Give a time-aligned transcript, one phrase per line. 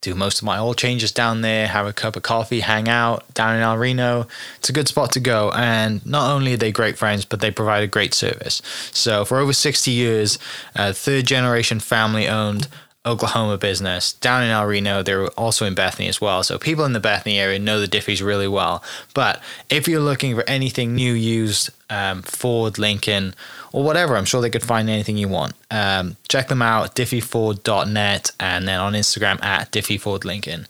[0.00, 3.32] do most of my oil changes down there, have a cup of coffee, hang out
[3.34, 4.28] down in El Reno.
[4.58, 5.50] It's a good spot to go.
[5.50, 8.62] And not only are they great friends, but they provide a great service.
[8.92, 10.38] So for over 60 years,
[10.76, 12.68] a third generation family owned
[13.04, 15.02] Oklahoma business down in El Reno.
[15.02, 16.42] They're also in Bethany as well.
[16.42, 18.84] So people in the Bethany area know the Diffees really well.
[19.14, 23.34] But if you're looking for anything new, used, um, Ford, Lincoln,
[23.72, 25.54] or whatever, I'm sure they could find anything you want.
[25.70, 30.66] Um, check them out, diffyford.net, and then on Instagram at diffiefordlincoln.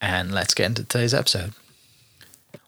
[0.00, 1.52] And let's get into today's episode.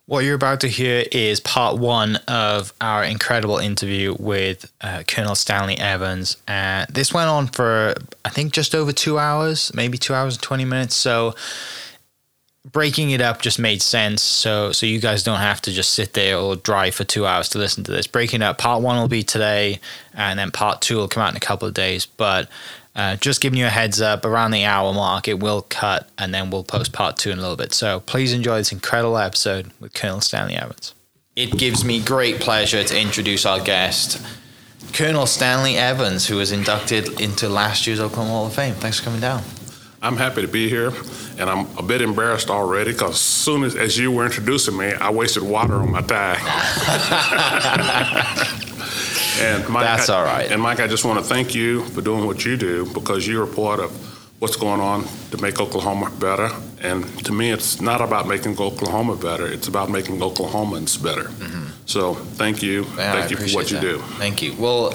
[0.05, 5.33] What you're about to hear is part one of our incredible interview with uh, Colonel
[5.33, 6.35] Stanley Evans.
[6.45, 10.43] Uh, this went on for, I think, just over two hours, maybe two hours and
[10.43, 10.95] 20 minutes.
[10.95, 11.35] So,
[12.71, 14.21] breaking it up just made sense.
[14.21, 17.49] So so you guys don't have to just sit there or drive for two hours
[17.49, 18.07] to listen to this.
[18.07, 19.79] Breaking up part one will be today
[20.13, 22.05] and then part two will come out in a couple of days.
[22.05, 22.49] But
[22.95, 26.33] uh, just giving you a heads up around the hour mark it will cut and
[26.33, 27.73] then we'll post part two in a little bit.
[27.73, 30.93] So please enjoy this incredible episode with colonel stanley evans.
[31.35, 34.25] It gives me great pleasure to introduce our guest
[34.93, 38.75] colonel stanley evans who was inducted into last year's oklahoma hall of fame.
[38.75, 39.41] Thanks for coming down
[40.03, 40.91] I'm happy to be here,
[41.39, 44.91] and I'm a bit embarrassed already because as soon as, as you were introducing me,
[44.93, 46.35] I wasted water on my tie.
[49.39, 50.51] and Mike, That's all right.
[50.51, 53.45] And Mike, I just want to thank you for doing what you do because you're
[53.45, 53.91] a part of
[54.39, 56.49] what's going on to make Oklahoma better.
[56.81, 61.29] And to me, it's not about making Oklahoma better; it's about making Oklahomans better.
[61.29, 61.69] Mm-hmm.
[61.85, 63.99] So, thank you, Yeah, thank I you for what appreciate you that.
[63.99, 64.15] do.
[64.17, 64.53] Thank you.
[64.59, 64.91] Well,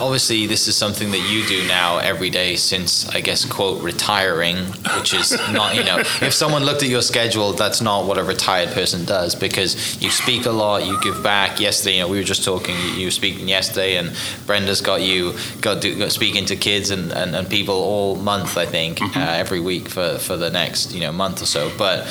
[0.00, 4.56] obviously, this is something that you do now every day since, I guess, quote, retiring,
[4.96, 8.24] which is not, you know, if someone looked at your schedule, that's not what a
[8.24, 11.60] retired person does because you speak a lot, you give back.
[11.60, 14.12] Yesterday, you know, we were just talking, you were speaking yesterday, and
[14.46, 18.56] Brenda's got you got, do, got speaking to kids and, and, and people all month,
[18.56, 21.72] I think, uh, every week for, for the next, you know, month or so.
[21.76, 22.06] But,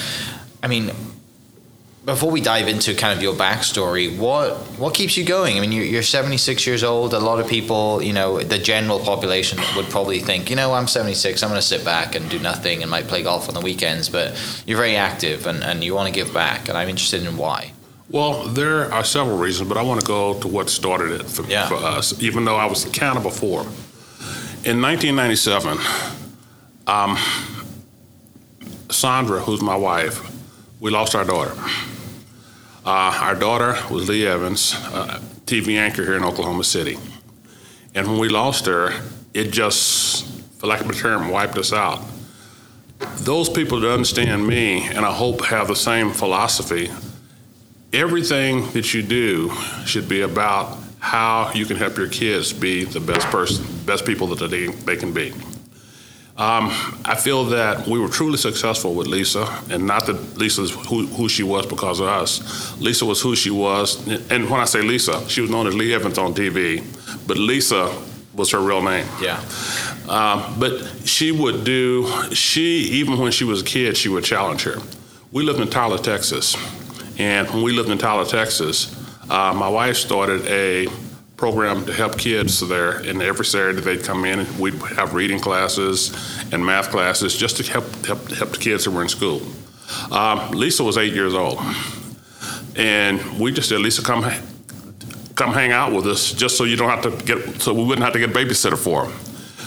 [0.64, 0.92] I mean,
[2.04, 5.58] before we dive into kind of your backstory, what what keeps you going?
[5.58, 7.14] I mean, you're, you're 76 years old.
[7.14, 10.88] A lot of people, you know, the general population would probably think, you know, I'm
[10.88, 11.44] 76.
[11.44, 14.10] I'm going to sit back and do nothing and might play golf on the weekends.
[14.10, 14.34] But
[14.66, 16.70] you're very active and, and you want to give back.
[16.70, 17.74] And I'm interested in why.
[18.10, 21.44] Well, there are several reasons, but I want to go to what started it for,
[21.46, 21.70] Yeah.
[21.70, 23.62] for us, even though I was kind of before.
[24.66, 25.78] In 1997,
[26.88, 27.18] um,
[28.90, 30.20] Sandra, who's my wife,
[30.82, 31.54] we lost our daughter.
[32.84, 34.74] Uh, our daughter was Lee Evans,
[35.46, 36.98] TV anchor here in Oklahoma City.
[37.94, 39.00] And when we lost her,
[39.36, 40.26] it just,
[40.60, 42.04] for lack of a term, wiped us out.
[43.18, 46.90] Those people that understand me, and I hope have the same philosophy,
[47.94, 49.52] everything that you do
[49.86, 54.26] should be about how you can help your kids be the best person, best people
[54.28, 55.32] that they, they can be.
[56.38, 56.70] Um,
[57.06, 61.30] I feel that we were truly successful with Lisa, and not that Lisa's who, who
[61.30, 62.80] she was because of us.
[62.80, 65.94] Lisa was who she was, and when I say Lisa, she was known as Lee
[65.94, 66.84] Evans on TV,
[67.28, 67.94] but Lisa
[68.34, 69.06] was her real name.
[69.22, 69.44] Yeah.
[70.08, 74.64] Um, but she would do, she, even when she was a kid, she would challenge
[74.64, 74.78] her.
[75.32, 76.56] We lived in Tyler, Texas.
[77.18, 78.96] And when we lived in Tyler, Texas,
[79.30, 80.88] uh, my wife started a
[81.42, 82.92] program to help kids there.
[82.92, 86.12] And every Saturday they'd come in and we'd have reading classes
[86.54, 89.42] and math classes just to help, help, help the kids that were in school.
[90.12, 91.60] Um, Lisa was eight years old.
[92.76, 94.24] And we just said, Lisa, come,
[95.34, 98.04] come hang out with us just so you don't have to get, so we wouldn't
[98.04, 99.12] have to get a babysitter for her.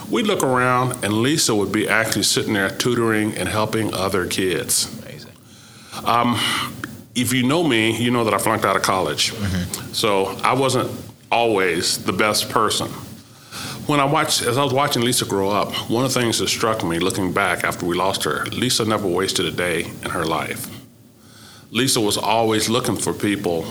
[0.09, 4.87] We'd look around, and Lisa would be actually sitting there tutoring and helping other kids.
[5.03, 5.33] Amazing.
[7.17, 9.33] If you know me, you know that I flunked out of college.
[9.93, 10.91] So I wasn't
[11.35, 12.87] always the best person.
[13.89, 16.49] When I watched, as I was watching Lisa grow up, one of the things that
[16.49, 20.25] struck me looking back after we lost her, Lisa never wasted a day in her
[20.25, 20.69] life.
[21.73, 23.63] Lisa was always looking for people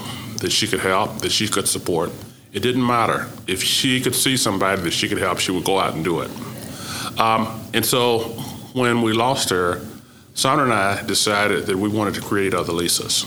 [0.42, 2.12] that she could help, that she could support.
[2.52, 3.30] It didn't matter.
[3.48, 6.20] If she could see somebody that she could help, she would go out and do
[6.20, 6.30] it.
[7.18, 8.20] Um, and so
[8.74, 9.82] when we lost her,
[10.34, 13.26] Sandra and I decided that we wanted to create other Lisas.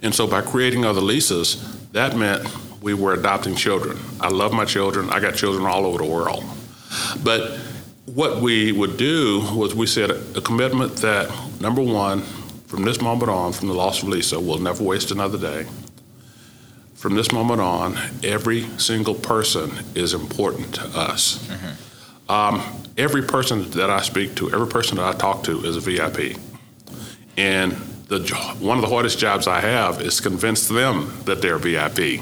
[0.00, 1.58] And so by creating other Lisas,
[1.90, 2.46] that meant
[2.80, 3.98] we were adopting children.
[4.20, 5.10] I love my children.
[5.10, 6.44] I got children all over the world.
[7.22, 7.58] But
[8.06, 11.30] what we would do was we said a commitment that,
[11.60, 12.22] number one,
[12.66, 15.66] from this moment on, from the loss of Lisa, we'll never waste another day.
[16.94, 21.46] From this moment on, every single person is important to us.
[21.46, 22.30] Mm-hmm.
[22.30, 25.80] Um, every person that I speak to, every person that I talk to is a
[25.80, 26.36] VIP.
[27.36, 27.72] And
[28.08, 28.20] the,
[28.58, 32.20] one of the hardest jobs I have is convince them that they're VIP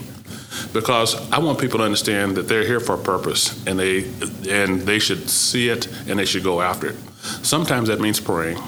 [0.72, 4.04] because I want people to understand that they're here for a purpose and they
[4.48, 6.96] and they should see it and they should go after it.
[7.42, 8.58] Sometimes that means praying,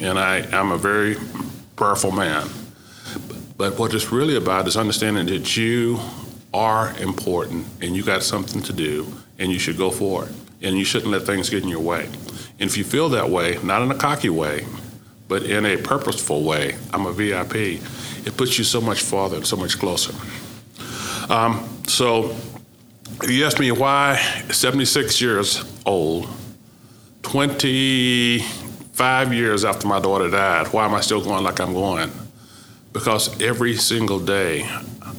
[0.00, 1.16] and I am a very
[1.76, 2.48] prayerful man.
[3.56, 6.00] But what it's really about is understanding that you
[6.52, 9.06] are important and you got something to do
[9.38, 12.06] and you should go for it and you shouldn't let things get in your way.
[12.60, 14.66] And if you feel that way, not in a cocky way,
[15.28, 17.80] but in a purposeful way, I'm a VIP,
[18.26, 20.14] it puts you so much farther and so much closer.
[21.28, 22.34] Um, so
[23.28, 24.16] you asked me why
[24.50, 26.28] 76 years old,
[27.22, 32.10] 25 years after my daughter died, why am I still going like I'm going?
[32.92, 34.68] Because every single day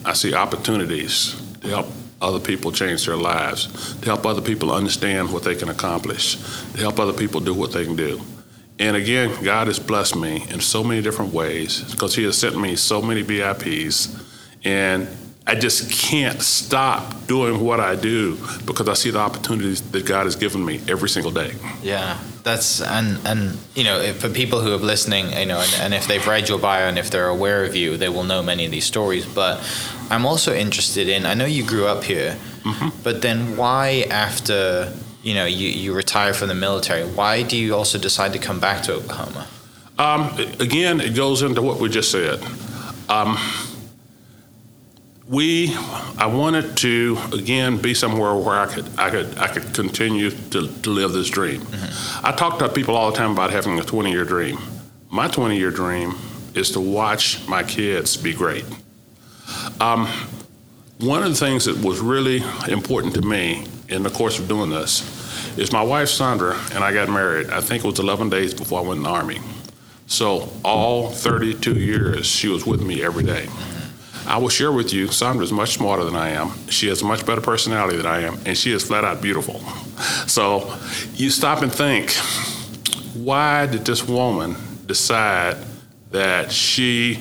[0.06, 1.88] I see opportunities to help
[2.22, 6.38] other people change their lives, to help other people understand what they can accomplish,
[6.74, 8.22] to help other people do what they can do.
[8.80, 12.60] And again, God has blessed me in so many different ways because He has sent
[12.60, 14.22] me so many VIPs.
[14.64, 15.08] And
[15.46, 20.24] I just can't stop doing what I do because I see the opportunities that God
[20.24, 21.54] has given me every single day.
[21.82, 25.94] Yeah, that's and and you know for people who are listening, you know, and, and,
[25.94, 28.64] if they've read your bio and if they're aware of you, they will know many
[28.64, 29.26] of these stories.
[29.26, 29.60] But
[30.10, 31.26] I'm also interested in.
[31.26, 33.02] I know you grew up here, mm-hmm.
[33.04, 34.94] but then why after
[35.24, 37.04] you know you you retire from the military?
[37.04, 39.48] Why do you also decide to come back to Oklahoma?
[40.00, 42.42] Um, again, it goes into what we just said.
[43.10, 43.38] Um,
[45.28, 45.74] we
[46.18, 50.68] I wanted to again be somewhere where I could I could I could continue to,
[50.68, 51.62] to live this dream.
[51.62, 52.26] Mm-hmm.
[52.26, 54.60] I talk to people all the time about having a 20 year dream.
[55.10, 56.16] My 20 year dream
[56.56, 58.66] is to watch my kids be great.
[59.80, 60.08] Um,
[61.00, 64.70] one of the things that was really important to me in the course of doing
[64.70, 67.50] this is my wife Sandra and I got married.
[67.50, 69.40] I think it was 11 days before I went in the army.
[70.06, 73.48] So all 32 years she was with me every day.
[74.26, 76.52] I will share with you, Sandra is much smarter than I am.
[76.70, 79.60] She has a much better personality than I am, and she is flat out beautiful.
[80.28, 80.76] So
[81.14, 82.12] you stop and think,
[83.16, 84.56] why did this woman
[84.86, 85.58] decide
[86.12, 87.20] that she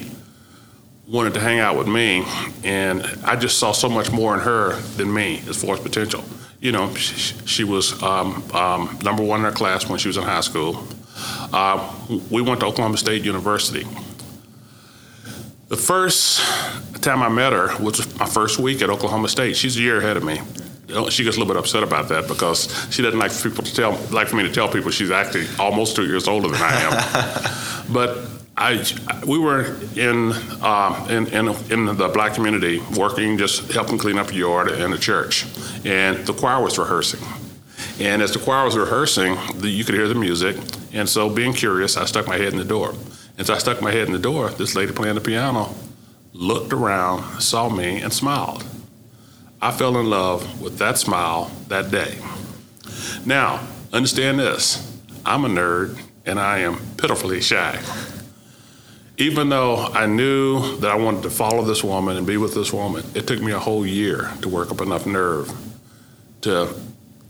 [1.08, 2.24] wanted to hang out with me?
[2.64, 6.24] And I just saw so much more in her than me as far as potential.
[6.60, 10.16] You know, she, she was um, um, number one in her class when she was
[10.16, 10.86] in high school.
[11.52, 11.92] Uh,
[12.30, 13.86] we went to Oklahoma State University.
[15.72, 16.42] The first
[17.00, 19.56] time I met her was my first week at Oklahoma State.
[19.56, 20.38] She's a year ahead of me.
[21.08, 23.74] She gets a little bit upset about that because she doesn't like for people to
[23.74, 26.74] tell, like for me to tell people she's actually almost two years older than I
[26.82, 27.84] am.
[27.90, 28.18] but
[28.54, 28.84] I,
[29.26, 34.28] we were in, uh, in, in, in the black community working, just helping clean up
[34.28, 35.46] a yard in a church,
[35.86, 37.26] and the choir was rehearsing.
[37.98, 40.54] And as the choir was rehearsing, the, you could hear the music.
[40.92, 42.92] And so, being curious, I stuck my head in the door.
[43.42, 45.74] As I stuck my head in the door, this lady playing the piano
[46.32, 48.64] looked around, saw me, and smiled.
[49.60, 52.18] I fell in love with that smile that day.
[53.26, 54.96] Now, understand this
[55.26, 57.80] I'm a nerd and I am pitifully shy.
[59.16, 62.72] Even though I knew that I wanted to follow this woman and be with this
[62.72, 65.52] woman, it took me a whole year to work up enough nerve
[66.42, 66.72] to,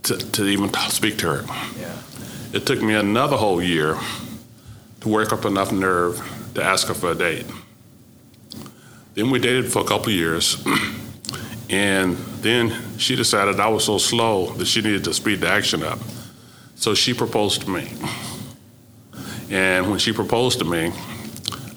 [0.02, 1.44] to, to even speak to her.
[1.80, 1.96] Yeah.
[2.52, 3.96] It took me another whole year
[5.02, 6.22] to work up enough nerve
[6.54, 7.44] to ask her for a date.
[9.14, 10.64] Then we dated for a couple years,
[11.70, 15.82] and then she decided I was so slow that she needed to speed the action
[15.82, 15.98] up.
[16.76, 17.88] So she proposed to me.
[19.50, 20.92] And when she proposed to me,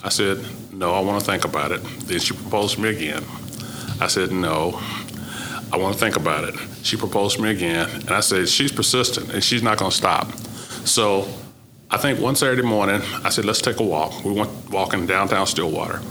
[0.03, 1.81] I said, No, I want to think about it.
[2.05, 3.23] Then she proposed to me again.
[3.99, 4.79] I said, No,
[5.73, 6.55] I want to think about it.
[6.83, 9.97] She proposed to me again, and I said, She's persistent and she's not going to
[9.97, 10.31] stop.
[10.85, 11.27] So
[11.95, 14.25] I think one Saturday morning, I said, let's take a walk.
[14.25, 16.01] We went walking downtown Stillwater.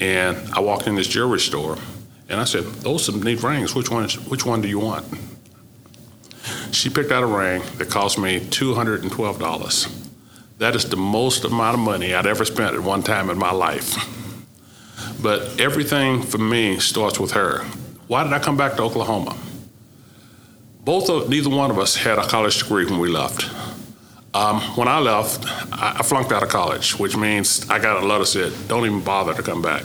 [0.00, 1.78] And I walked in this jewelry store,
[2.28, 3.72] And I said, those are neat rings.
[3.72, 5.06] Which one, is, which one do you want?
[6.72, 10.08] She picked out a ring that cost me $212.
[10.58, 13.52] That is the most amount of money I'd ever spent at one time in my
[13.52, 13.94] life.
[15.22, 17.62] But everything for me starts with her.
[18.08, 19.36] Why did I come back to Oklahoma?
[20.80, 23.48] Both of, neither one of us had a college degree when we left.
[24.34, 28.24] Um, when I left, I, flunked out of college, which means I got a letter
[28.24, 29.82] said, don't even bother to come back.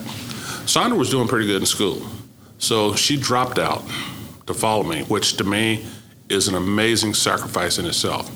[0.66, 2.01] Sandra was doing pretty good in school,
[2.58, 3.84] so she dropped out
[4.46, 5.86] to follow me, which to me
[6.30, 8.32] is an amazing sacrifice in itself.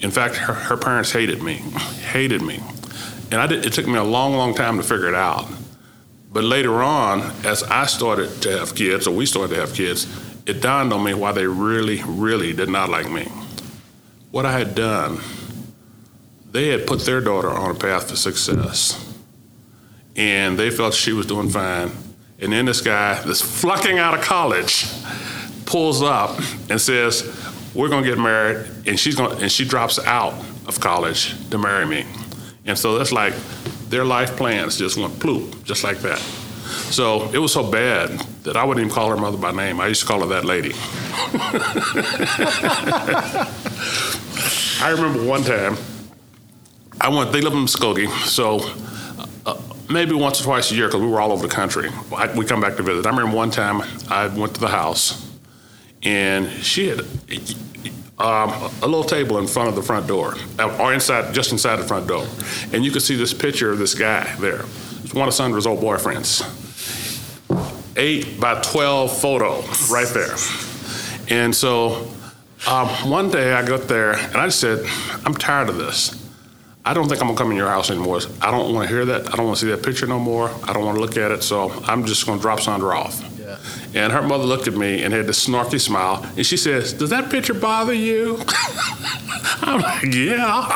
[0.00, 2.60] In fact, her, her parents hated me, hated me.
[3.30, 5.46] And I did, it took me a long, long time to figure it out.
[6.32, 10.06] But later on, as I started to have kids, or we started to have kids,
[10.46, 13.28] it dawned on me why they really, really did not like me.
[14.30, 15.20] What I had done,
[16.50, 19.06] they had put their daughter on a path to success.
[20.16, 21.90] And they felt she was doing fine.
[22.40, 24.86] And then this guy that's flunking out of college
[25.66, 27.22] pulls up and says,
[27.74, 30.34] We're gonna get married, and she's gonna and she drops out
[30.66, 32.06] of college to marry me.
[32.66, 33.34] And so that's like
[33.88, 36.20] their life plans just went ploop, just like that.
[36.70, 38.10] So it was so bad
[38.44, 39.80] that I wouldn't even call her mother by name.
[39.80, 40.72] I used to call her that lady.
[44.82, 45.76] I remember one time,
[47.00, 48.60] I went, they live in Muskogee, so
[49.44, 49.60] uh,
[49.90, 52.46] maybe once or twice a year, because we were all over the country, I, we
[52.46, 53.06] come back to visit.
[53.06, 55.30] I remember one time I went to the house,
[56.02, 57.00] and she had
[58.18, 58.50] um,
[58.82, 61.86] a little table in front of the front door, uh, or inside, just inside the
[61.86, 62.26] front door.
[62.72, 64.64] And you could see this picture of this guy there.
[65.12, 66.46] One of Sandra's old boyfriends.
[67.96, 70.36] Eight by 12 photo right there.
[71.28, 72.08] And so
[72.66, 74.86] um, one day I got there and I said,
[75.24, 76.16] I'm tired of this.
[76.84, 78.20] I don't think I'm gonna come in your house anymore.
[78.40, 79.32] I don't wanna hear that.
[79.32, 80.50] I don't wanna see that picture no more.
[80.64, 81.42] I don't wanna look at it.
[81.42, 83.22] So I'm just gonna drop Sandra off.
[83.38, 83.58] Yeah.
[83.94, 87.10] And her mother looked at me and had this snarky smile, and she says, "Does
[87.10, 88.40] that picture bother you?"
[89.62, 90.74] I'm like, "Yeah."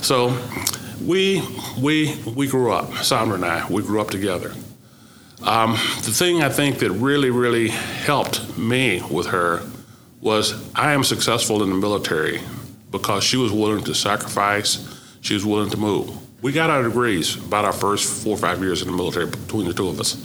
[0.00, 0.36] So
[1.04, 1.42] we
[1.78, 2.92] we we grew up.
[3.04, 4.52] Sandra and I we grew up together.
[5.42, 9.62] Um, the thing I think that really really helped me with her
[10.20, 12.40] was I am successful in the military
[12.90, 14.88] because she was willing to sacrifice.
[15.20, 16.10] She was willing to move.
[16.42, 19.66] We got our degrees about our first four or five years in the military between
[19.66, 20.16] the two of us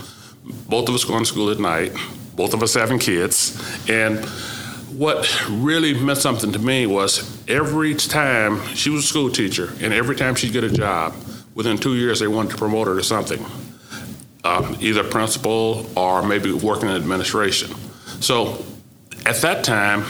[0.68, 1.94] both of us going to school at night,
[2.36, 3.58] both of us having kids.
[3.90, 4.24] And
[4.98, 9.94] what really meant something to me was every time she was a school teacher, and
[9.94, 11.14] every time she'd get a job,
[11.60, 13.46] within two years they wanted to promote her to something,
[14.46, 17.70] um, either principal or maybe working in administration.
[18.22, 18.64] So
[19.26, 20.06] at that time,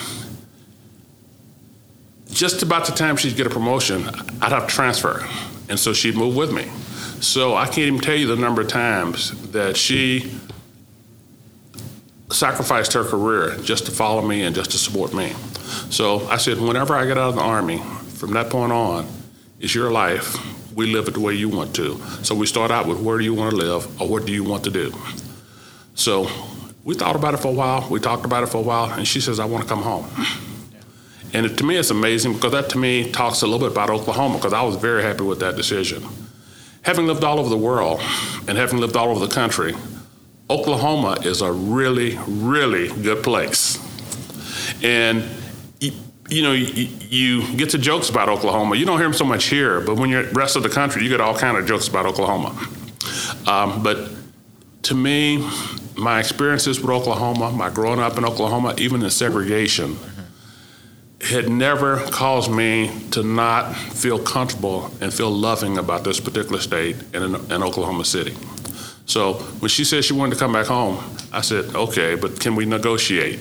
[2.30, 4.08] just about the time she'd get a promotion,
[4.40, 5.28] I'd have to transfer.
[5.70, 6.66] And so she'd move with me.
[7.20, 10.32] So I can't even tell you the number of times that she
[12.32, 15.34] sacrificed her career just to follow me and just to support me.
[15.90, 17.80] So I said, whenever I get out of the Army,
[18.20, 19.08] from that point on,
[19.60, 20.38] it's your life.
[20.80, 22.00] We live it the way you want to.
[22.24, 24.46] So we start out with where do you want to live or what do you
[24.46, 24.94] want to do?
[25.94, 26.30] So
[26.86, 27.86] we thought about it for a while.
[27.90, 30.08] We talked about it for a while, and she says, I want to come home.
[31.34, 33.90] And it, to me, it's amazing because that to me talks a little bit about
[33.90, 36.02] Oklahoma because I was very happy with that decision.
[36.84, 38.00] Having lived all over the world
[38.48, 39.76] and having lived all over the country,
[40.50, 43.78] Oklahoma is a really, really good place.
[44.82, 45.26] And
[46.30, 48.76] you, know, you, you, get to jokes about Oklahoma.
[48.76, 51.10] You don't hear them so much here, but when you're rest of the country, you
[51.10, 52.50] get all kind of jokes about Oklahoma.
[53.48, 54.10] Um, but
[54.84, 55.48] to me,
[55.98, 59.98] my experiences with Oklahoma, my growing up in Oklahoma, even in segregation,
[61.22, 66.96] had never caused me to not feel comfortable and feel loving about this particular state
[67.14, 68.36] in, in Oklahoma City.
[69.06, 72.56] So when she said she wanted to come back home, I said, okay, but can
[72.56, 73.40] we negotiate?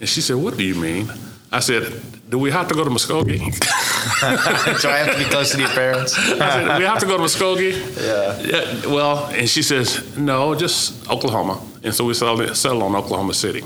[0.00, 1.10] And she said, what do you mean?
[1.54, 3.38] I said, do we have to go to Muskogee?
[4.82, 6.18] do I have to be close to your parents?
[6.18, 7.72] I said, do we have to go to Muskogee?
[7.96, 8.40] Yeah.
[8.40, 8.92] yeah.
[8.92, 11.64] Well, and she says, no, just Oklahoma.
[11.84, 13.62] And so we settled, settled on Oklahoma City.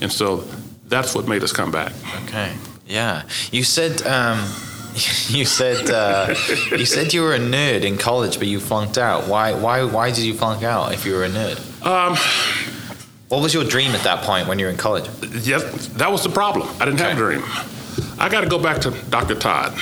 [0.00, 0.44] And so
[0.88, 1.92] that's what made us come back.
[2.24, 2.52] Okay.
[2.86, 3.22] Yeah.
[3.52, 4.38] You said um,
[5.28, 6.34] you said uh,
[6.70, 9.28] you said you were a nerd in college, but you flunked out.
[9.28, 9.54] Why?
[9.54, 9.84] Why?
[9.84, 11.58] Why did you flunk out if you were a nerd?
[11.84, 12.16] Um,
[13.28, 15.08] what was your dream at that point when you were in college?
[15.42, 16.68] Yes, that was the problem.
[16.80, 17.10] I didn't okay.
[17.10, 17.42] have a dream.
[18.18, 19.34] I got to go back to Dr.
[19.34, 19.72] Todd.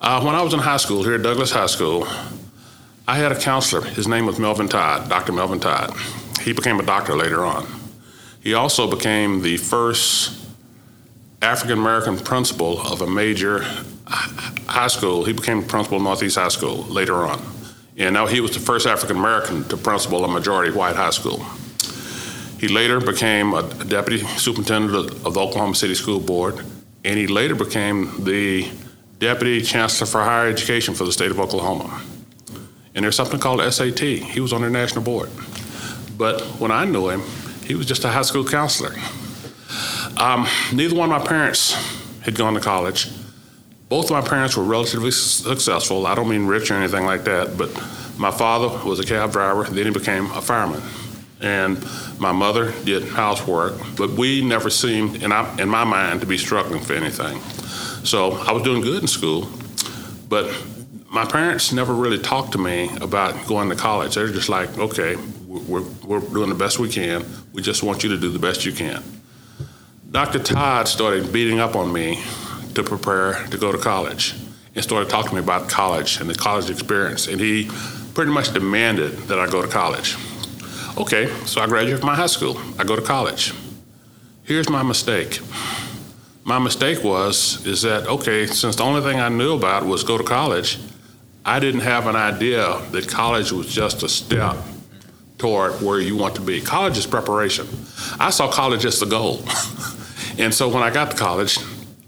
[0.00, 2.06] Uh, when I was in high school here at Douglas High School,
[3.06, 3.82] I had a counselor.
[3.82, 5.32] His name was Melvin Todd, Dr.
[5.32, 5.94] Melvin Todd.
[6.40, 7.66] He became a doctor later on.
[8.40, 10.40] He also became the first
[11.42, 13.64] African American principal of a major
[14.06, 15.24] high school.
[15.24, 17.42] He became principal of Northeast High School later on.
[17.96, 21.44] And now he was the first African American to principal a majority white high school.
[22.58, 26.64] He later became a deputy superintendent of the Oklahoma City School Board,
[27.04, 28.70] and he later became the
[29.18, 32.02] deputy chancellor for higher education for the state of Oklahoma.
[32.94, 34.00] And there's something called SAT.
[34.00, 35.30] He was on their national board.
[36.16, 37.22] But when I knew him,
[37.64, 38.94] he was just a high school counselor.
[40.16, 41.72] Um, neither one of my parents
[42.22, 43.10] had gone to college.
[43.88, 46.06] Both of my parents were relatively successful.
[46.06, 47.70] I don't mean rich or anything like that, but
[48.16, 50.82] my father was a cab driver, then he became a fireman.
[51.44, 51.78] And
[52.18, 56.82] my mother did housework, but we never seemed, in, in my mind, to be struggling
[56.82, 57.38] for anything.
[58.02, 59.50] So I was doing good in school,
[60.30, 60.50] but
[61.10, 64.14] my parents never really talked to me about going to college.
[64.14, 67.26] They're just like, okay, we're, we're doing the best we can.
[67.52, 69.02] We just want you to do the best you can.
[70.10, 70.38] Dr.
[70.38, 72.22] Todd started beating up on me
[72.72, 74.34] to prepare to go to college
[74.74, 77.28] and started talking to me about college and the college experience.
[77.28, 77.70] And he
[78.14, 80.16] pretty much demanded that I go to college.
[80.96, 82.56] Okay, so I graduate from my high school.
[82.78, 83.52] I go to college.
[84.44, 85.40] Here's my mistake.
[86.44, 90.16] My mistake was is that okay, since the only thing I knew about was go
[90.16, 90.78] to college,
[91.44, 94.56] I didn't have an idea that college was just a step
[95.36, 96.60] toward where you want to be.
[96.60, 97.66] College is preparation.
[98.20, 99.42] I saw college as the goal.
[100.38, 101.58] and so when I got to college,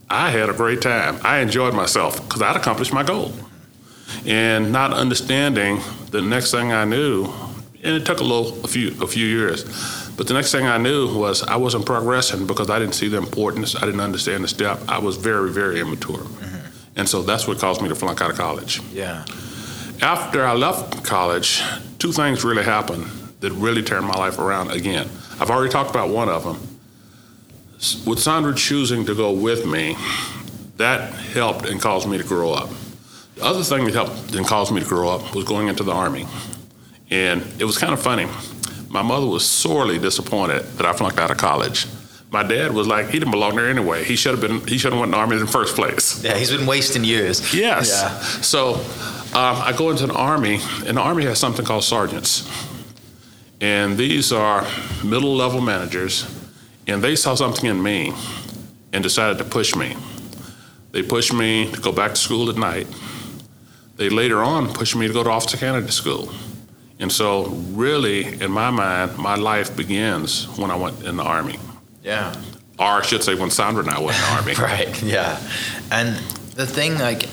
[0.09, 1.19] I had a great time.
[1.25, 3.33] I enjoyed myself because I'd accomplished my goal.
[4.25, 5.81] And not understanding
[6.13, 7.33] the next thing I knew,
[7.83, 9.65] and it took a little, a few, a few years,
[10.17, 13.19] but the next thing I knew was I wasn't progressing because I didn't see the
[13.19, 13.77] importance.
[13.77, 14.81] I didn't understand the step.
[14.89, 16.19] I was very, very immature.
[16.19, 16.99] Mm-hmm.
[16.99, 18.81] And so that's what caused me to flunk out of college.
[18.93, 19.25] Yeah.
[20.01, 21.63] After I left college,
[21.99, 23.05] two things really happened
[23.41, 25.09] that really turned my life around again.
[25.39, 26.57] I've already talked about one of them.
[28.07, 29.97] With Sandra choosing to go with me,
[30.79, 32.71] that helped and caused me to grow up.
[33.35, 35.93] The other thing that helped and caused me to grow up was going into the
[35.93, 36.27] Army.
[37.11, 38.27] And it was kind of funny.
[38.89, 41.87] My mother was sorely disappointed that I flunked out of college.
[42.31, 44.05] My dad was like, he didn't belong there anyway.
[44.05, 44.67] He should have been.
[44.67, 46.23] He should have went in the army in the first place.
[46.25, 47.55] Yeah, he's been wasting years.
[47.55, 47.91] Yes.
[47.91, 48.19] Yeah.
[48.43, 52.51] So um, I go into the army, and the army has something called sergeants,
[53.61, 54.67] and these are
[55.05, 56.27] middle level managers,
[56.87, 58.13] and they saw something in me,
[58.93, 59.97] and decided to push me.
[60.93, 62.87] They pushed me to go back to school at night.
[63.97, 66.33] They later on pushed me to go to officer candidate school.
[66.99, 71.59] And so, really, in my mind, my life begins when I went in the Army.
[72.03, 72.35] Yeah.
[72.79, 74.55] Or I should say, when Sandra and I went in the Army.
[74.59, 75.39] right, yeah.
[75.91, 76.17] And
[76.55, 77.29] the thing, like,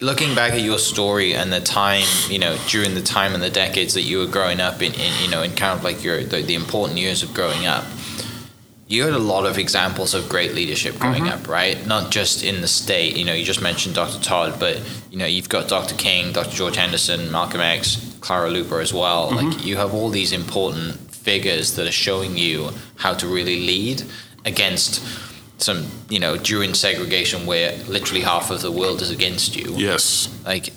[0.00, 3.50] looking back at your story and the time, you know, during the time and the
[3.50, 6.22] decades that you were growing up in, in you know, in kind of like your,
[6.22, 7.84] the, the important years of growing up,
[8.86, 11.42] you had a lot of examples of great leadership growing mm-hmm.
[11.42, 11.86] up, right?
[11.86, 13.16] Not just in the state.
[13.16, 14.20] You know, you just mentioned Dr.
[14.22, 15.94] Todd, but you know, you've got Dr.
[15.96, 16.52] King, Dr.
[16.52, 19.30] George Henderson, Malcolm X, Clara Luper as well.
[19.30, 19.48] Mm-hmm.
[19.48, 24.02] Like you have all these important figures that are showing you how to really lead
[24.44, 25.04] against
[25.58, 29.74] some, you know, during segregation where literally half of the world is against you.
[29.74, 30.28] Yes.
[30.44, 30.68] Like,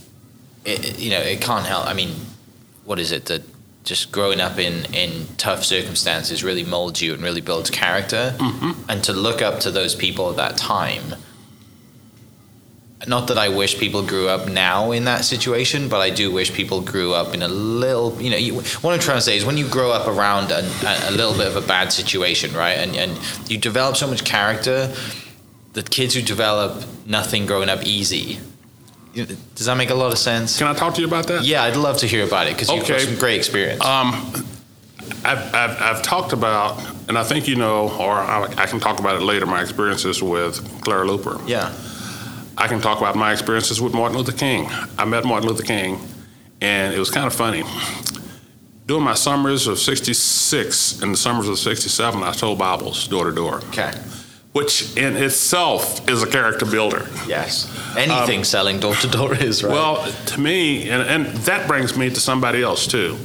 [0.65, 1.88] it, you know, it can't help.
[1.88, 2.15] I mean,
[2.84, 3.43] what is it that
[3.84, 8.36] just growing up in, in tough circumstances really molds you and really builds character?
[8.38, 8.89] Mm-hmm.
[8.89, 11.15] And to look up to those people at that time
[13.08, 16.54] not that I wish people grew up now in that situation, but I do wish
[16.54, 19.44] people grew up in a little, you know, you, what I'm trying to say is
[19.44, 20.60] when you grow up around a,
[21.10, 24.94] a little bit of a bad situation, right, and, and you develop so much character,
[25.74, 28.40] the kids who develop nothing growing up easy,
[29.16, 30.58] does that make a lot of sense?
[30.58, 31.44] Can I talk to you about that?
[31.44, 32.94] Yeah, I'd love to hear about it because you've okay.
[32.94, 33.84] got some great experience.
[33.84, 34.14] Um,
[35.26, 39.00] I've, I've, I've, talked about, and I think you know, or I, I can talk
[39.00, 41.42] about it later, my experiences with Clara Luper.
[41.48, 41.74] Yeah
[42.58, 44.68] I can talk about my experiences with Martin Luther King.
[44.98, 46.00] I met Martin Luther King,
[46.60, 47.64] and it was kind of funny.
[48.86, 53.32] During my summers of 66 and the summers of 67, I sold Bibles door to
[53.32, 53.58] door.
[53.70, 53.94] Okay.
[54.52, 57.08] Which in itself is a character builder.
[57.26, 57.70] Yes.
[57.96, 59.72] Anything um, selling door to door is, right?
[59.72, 63.18] Well, to me, and, and that brings me to somebody else too.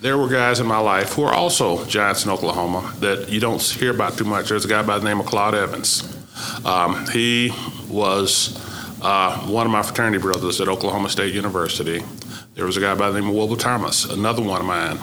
[0.00, 3.62] There were guys in my life who are also giants in Oklahoma that you don't
[3.62, 4.48] hear about too much.
[4.48, 6.02] There's a guy by the name of Claude Evans.
[6.64, 7.52] Um, he
[7.92, 8.58] was
[9.02, 12.02] uh, one of my fraternity brothers at Oklahoma State University.
[12.54, 14.98] There was a guy by the name of Wilbur Thomas, another one of mine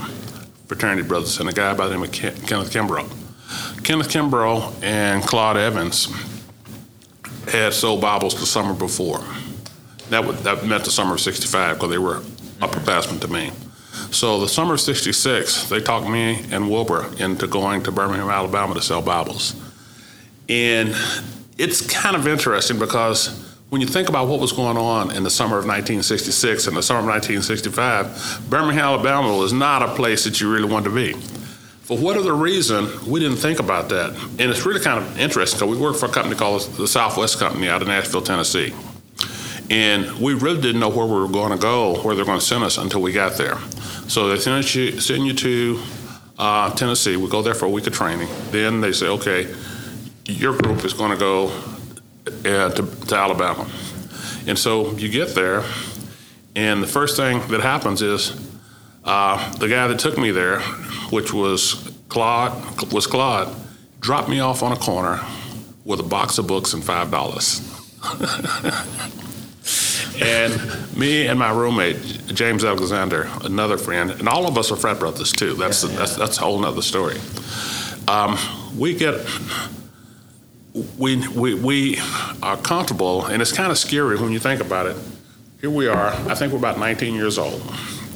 [0.67, 3.09] fraternity brothers, and a guy by the name of Ken- Kenneth Kimbrough.
[3.83, 6.07] Kenneth Kimbrough and Claude Evans
[7.51, 9.23] had sold Bibles the summer before.
[10.09, 12.19] That, would, that meant the summer of 65 because they were
[12.59, 13.51] upperclassmen to me.
[14.11, 18.75] So the summer of 66, they talked me and Wilbur into going to Birmingham, Alabama
[18.75, 19.55] to sell Bibles.
[20.47, 20.95] And
[21.59, 23.27] it's kind of interesting because
[23.69, 26.81] when you think about what was going on in the summer of 1966 and the
[26.81, 31.13] summer of 1965, Birmingham, Alabama was not a place that you really wanted to be.
[31.81, 34.11] For whatever reason, we didn't think about that.
[34.39, 37.39] And it's really kind of interesting because we worked for a company called the Southwest
[37.39, 38.73] Company out of Nashville, Tennessee.
[39.69, 42.45] And we really didn't know where we were going to go, where they're going to
[42.45, 43.57] send us until we got there.
[44.07, 45.83] So they send you, send you to
[46.39, 47.17] uh, Tennessee.
[47.17, 48.29] We go there for a week of training.
[48.49, 49.53] Then they say, okay,
[50.29, 51.47] your group is going to go
[52.45, 53.67] uh, to, to Alabama.
[54.47, 55.63] And so you get there,
[56.55, 58.39] and the first thing that happens is
[59.03, 60.59] uh, the guy that took me there,
[61.11, 63.53] which was Claude, was Claude,
[63.99, 65.19] dropped me off on a corner
[65.83, 67.61] with a box of books and five dollars.
[70.21, 74.99] and me and my roommate James Alexander, another friend, and all of us are frat
[74.99, 75.53] brothers too.
[75.55, 75.97] That's yeah, yeah.
[75.97, 77.17] that's, that's a whole other story.
[78.07, 78.37] Um,
[78.77, 79.15] we get
[80.97, 81.99] we, we, we
[82.41, 84.97] are comfortable, and it's kind of scary when you think about it.
[85.61, 87.61] Here we are, I think we're about 19 years old,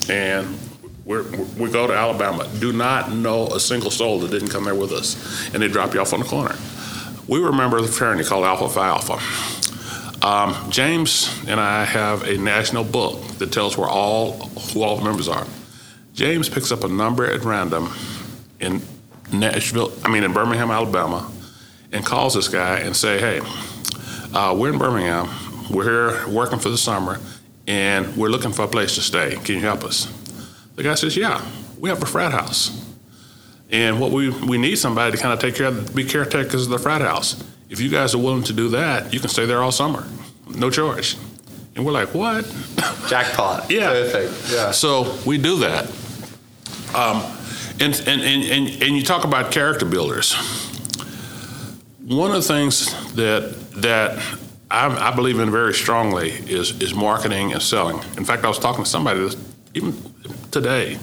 [0.10, 0.58] and
[1.06, 1.24] we're,
[1.58, 4.92] we go to Alabama, do not know a single soul that didn't come there with
[4.92, 6.56] us, and they drop you off on the corner.
[7.28, 10.26] We remember the fraternity called Alpha Phi Alpha.
[10.26, 14.34] Um, James and I have a national book that tells where all
[14.72, 15.46] who all the members are.
[16.14, 17.92] James picks up a number at random
[18.62, 18.82] in
[19.34, 21.30] Nashville, I mean in Birmingham, Alabama,
[21.94, 23.40] and calls this guy and say, hey,
[24.34, 25.30] uh, we're in Birmingham.
[25.70, 27.20] We're here working for the summer,
[27.68, 29.36] and we're looking for a place to stay.
[29.36, 30.12] Can you help us?
[30.76, 31.46] The guy says, yeah,
[31.80, 32.80] we have a frat house.
[33.70, 36.70] And what we, we need somebody to kind of take care of, be caretakers of
[36.70, 37.42] the frat house.
[37.70, 40.06] If you guys are willing to do that, you can stay there all summer,
[40.48, 41.16] no charge.
[41.76, 42.46] And we're like, what?
[43.08, 43.72] Jackpot.
[43.72, 43.90] yeah.
[43.90, 44.52] Perfect.
[44.52, 44.72] Yeah.
[44.72, 45.86] So we do that.
[46.94, 47.24] Um,
[47.80, 50.36] and, and, and, and, and you talk about character builders
[52.04, 54.20] one of the things that that
[54.70, 57.98] I, I, believe in very strongly is is marketing and selling.
[58.18, 59.38] In fact, I was talking to somebody this,
[59.74, 59.96] even
[60.52, 61.00] today.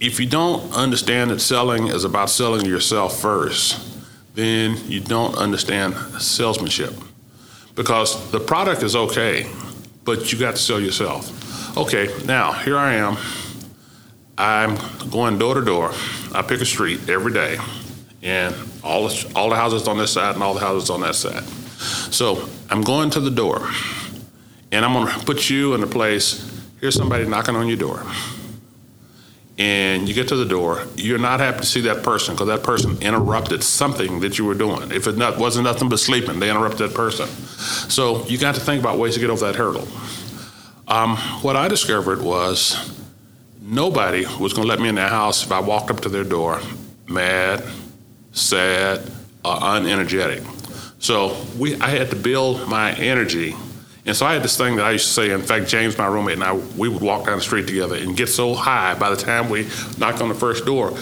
[0.00, 3.80] If you don't understand that selling is about selling yourself first,
[4.34, 6.94] then you don't understand salesmanship.
[7.74, 9.48] Because the product is okay,
[10.04, 11.76] but you got to sell yourself.
[11.76, 13.16] Okay, now here I am.
[14.36, 14.78] I'm
[15.10, 15.92] going door to door.
[16.32, 17.58] I pick a street every day
[18.22, 21.14] and all the, all the houses on this side and all the houses on that
[21.14, 21.44] side.
[22.12, 23.68] So I'm going to the door,
[24.72, 26.44] and I'm going to put you in a place.
[26.80, 28.02] Here's somebody knocking on your door.
[29.58, 32.62] And you get to the door, you're not happy to see that person because that
[32.62, 34.92] person interrupted something that you were doing.
[34.92, 37.26] If it not, wasn't nothing but sleeping, they interrupted that person.
[37.26, 39.88] So you got to think about ways to get over that hurdle.
[40.86, 42.94] Um, what I discovered was
[43.60, 46.24] nobody was going to let me in their house if I walked up to their
[46.24, 46.60] door
[47.08, 47.64] mad,
[48.38, 49.00] sad,
[49.44, 50.44] or unenergetic.
[51.00, 53.54] So we, I had to build my energy.
[54.04, 55.30] And so I had this thing that I used to say.
[55.30, 58.16] In fact, James, my roommate, and I, we would walk down the street together and
[58.16, 60.96] get so high by the time we knocked on the first door,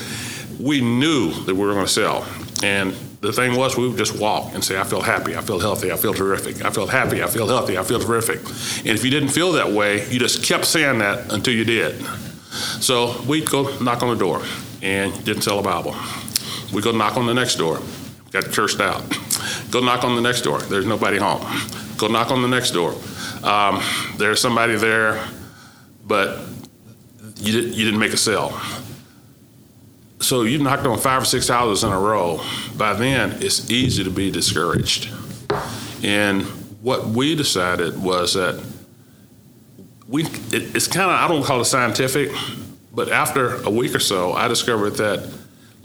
[0.61, 2.27] we knew that we were going to sell.
[2.63, 5.59] And the thing was, we would just walk and say, I feel happy, I feel
[5.59, 8.39] healthy, I feel terrific, I feel happy, I feel healthy, I feel terrific.
[8.81, 12.05] And if you didn't feel that way, you just kept saying that until you did.
[12.81, 14.43] So we'd go knock on the door
[14.83, 15.95] and didn't sell a Bible.
[16.73, 17.81] We go knock on the next door.
[18.33, 19.03] Got cursed out.
[19.71, 20.59] Go knock on the next door.
[20.61, 21.45] There's nobody home.
[21.97, 22.95] Go knock on the next door.
[23.43, 23.83] Um,
[24.17, 25.27] there's somebody there,
[26.07, 26.41] but
[27.37, 28.59] you, did, you didn't make a sale.
[30.21, 32.41] So you knocked on five or six houses in a row.
[32.77, 35.11] By then, it's easy to be discouraged.
[36.03, 36.43] And
[36.83, 38.63] what we decided was that
[40.09, 42.31] we it, it's kind of I don't call it scientific,
[42.93, 45.29] but after a week or so, I discovered that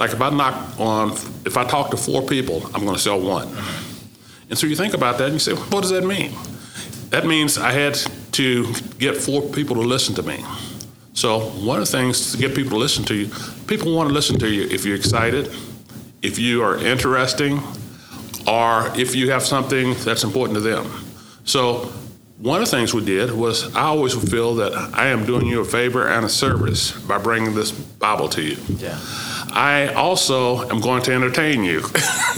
[0.01, 1.11] like if I knock on,
[1.45, 3.47] if I talk to four people, I'm going to sell one.
[4.49, 6.33] And so you think about that and you say, what does that mean?
[7.11, 7.93] That means I had
[8.31, 10.43] to get four people to listen to me.
[11.13, 13.29] So one of the things to get people to listen to you,
[13.67, 15.53] people want to listen to you if you're excited,
[16.23, 17.61] if you are interesting,
[18.47, 20.89] or if you have something that's important to them.
[21.43, 21.91] So
[22.39, 25.61] one of the things we did was I always feel that I am doing you
[25.61, 28.57] a favor and a service by bringing this Bible to you.
[28.79, 28.97] Yeah.
[29.53, 31.79] I also am going to entertain you.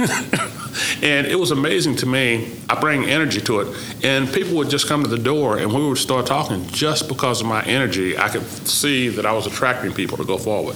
[1.02, 2.58] and it was amazing to me.
[2.70, 4.04] I bring energy to it.
[4.04, 7.42] And people would just come to the door and we would start talking just because
[7.42, 8.18] of my energy.
[8.18, 10.76] I could see that I was attracting people to go forward.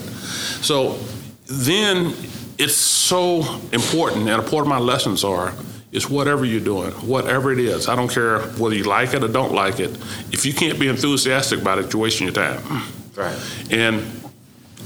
[0.62, 0.98] So
[1.46, 2.14] then
[2.58, 5.54] it's so important, and a part of my lessons are
[5.92, 7.88] is whatever you're doing, whatever it is.
[7.88, 9.92] I don't care whether you like it or don't like it.
[10.32, 12.62] If you can't be enthusiastic about it, you're wasting your time.
[13.16, 13.38] Right.
[13.72, 14.04] And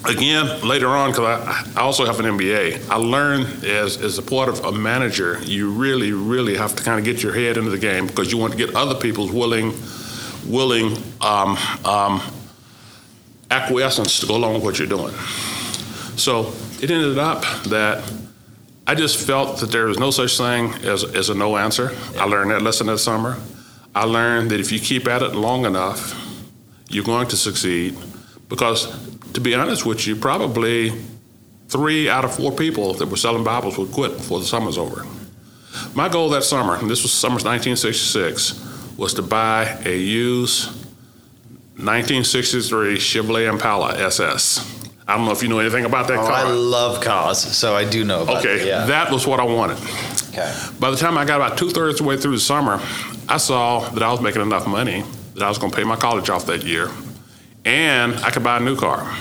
[0.05, 4.21] again, later on, because I, I also have an MBA, I learned as, as a
[4.21, 7.69] part of a manager, you really, really have to kind of get your head into
[7.69, 9.73] the game because you want to get other people's willing,
[10.47, 12.21] willing um, um,
[13.49, 15.13] acquiescence to go along with what you're doing.
[16.17, 18.03] So it ended up that
[18.87, 21.95] I just felt that there was no such thing as, as a no answer.
[22.17, 23.37] I learned that lesson that summer.
[23.93, 26.17] I learned that if you keep at it long enough,
[26.89, 27.97] you're going to succeed
[28.49, 28.87] because
[29.33, 30.93] to be honest with you, probably
[31.67, 35.05] three out of four people that were selling Bibles would quit before the summer's over.
[35.95, 40.67] My goal that summer, and this was summer 1966, was to buy a used
[41.77, 44.79] 1963 Chevrolet Impala SS.
[45.07, 46.33] I don't know if you know anything about that oh, car.
[46.33, 48.67] I love cars, so I do know about okay, it.
[48.67, 48.85] Yeah.
[48.85, 49.77] that was what I wanted.
[50.29, 50.53] Okay.
[50.79, 52.81] By the time I got about two thirds of the way through the summer,
[53.27, 55.03] I saw that I was making enough money
[55.35, 56.89] that I was going to pay my college off that year
[57.65, 59.15] and I could buy a new car.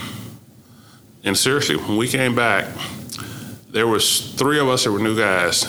[1.25, 2.67] And seriously, when we came back,
[3.71, 5.65] there was three of us that were new guys.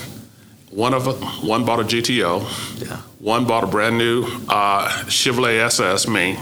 [0.70, 2.82] One of them, one bought a GTO.
[2.82, 2.98] Yeah.
[3.20, 6.38] One bought a brand new uh, Chevrolet SS, me,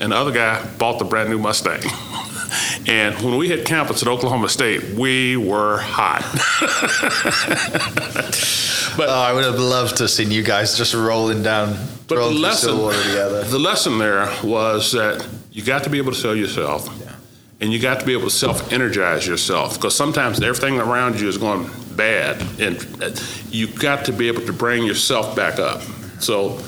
[0.00, 1.82] and the other guy bought the brand new Mustang.
[2.86, 6.22] and when we hit campus at Oklahoma State, we were hot.
[8.96, 11.76] but oh, I would have loved to have seen you guys just rolling down,
[12.08, 13.44] but rolling the lesson, together.
[13.44, 16.86] The lesson there was that you got to be able to sell yourself.
[17.00, 17.14] Yeah.
[17.62, 21.28] And you got to be able to self energize yourself because sometimes everything around you
[21.28, 22.42] is going bad.
[22.60, 22.78] And
[23.48, 25.80] you got to be able to bring yourself back up.
[26.20, 26.58] So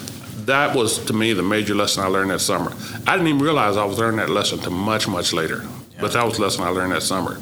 [0.47, 2.73] that was, to me, the major lesson I learned that summer.
[3.07, 5.65] I didn't even realize I was learning that lesson until much, much later.
[5.93, 6.01] Yeah.
[6.01, 7.39] But that was the lesson I learned that summer.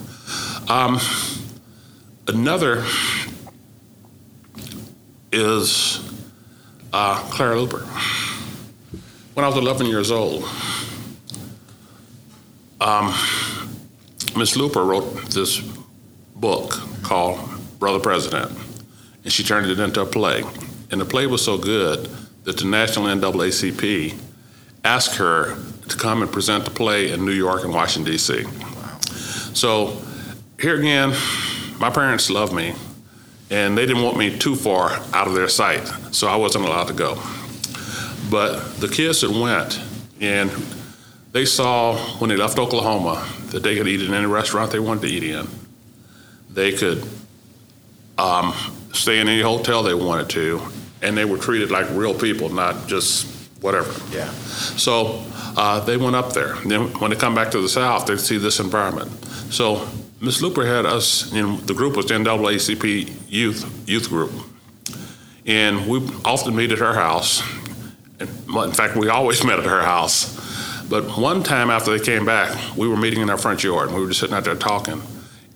[0.66, 0.98] Um,
[2.26, 2.85] another
[5.30, 6.00] is
[6.92, 7.87] uh, Clara Luper.
[9.35, 10.44] When I was 11 years old,
[12.80, 13.06] um,
[14.36, 15.60] Miss Luper wrote this
[16.34, 17.38] book called
[17.78, 18.52] Brother President,
[19.24, 20.42] and she turned it into a play.
[20.90, 22.08] And the play was so good
[22.44, 24.18] that the National NAACP
[24.84, 25.56] asked her
[25.88, 28.44] to come and present the play in New York and Washington, D.C.
[29.54, 30.00] So
[30.60, 31.14] here again,
[31.78, 32.74] my parents loved me,
[33.50, 36.88] and they didn't want me too far out of their sight, so I wasn't allowed
[36.88, 37.20] to go.
[38.30, 39.80] But the kids that went,
[40.20, 40.50] and
[41.37, 45.03] they saw when they left Oklahoma that they could eat in any restaurant they wanted
[45.03, 45.46] to eat in.
[46.49, 47.07] They could
[48.16, 48.55] um,
[48.94, 50.62] stay in any hotel they wanted to,
[51.03, 53.27] and they were treated like real people, not just
[53.61, 53.92] whatever.
[54.16, 54.31] Yeah.
[54.31, 55.22] So
[55.59, 56.55] uh, they went up there.
[56.55, 59.11] And then when they come back to the South, they see this environment.
[59.51, 59.87] So
[60.22, 64.33] Miss Luper had us, you know, the group was the NAACP youth youth group,
[65.44, 67.42] and we often meet at her house.
[68.18, 70.45] In fact, we always met at her house.
[70.88, 73.96] But one time after they came back, we were meeting in our front yard, and
[73.96, 75.03] we were just sitting out there talking.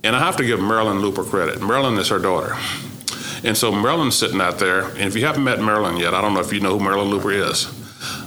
[0.02, 1.60] And I have to give Marilyn Luper credit.
[1.60, 2.56] Marilyn is her daughter.
[3.42, 6.34] And so Marilyn's sitting out there, and if you haven't met Marilyn yet, I don't
[6.34, 7.68] know if you know who Marilyn Luper is.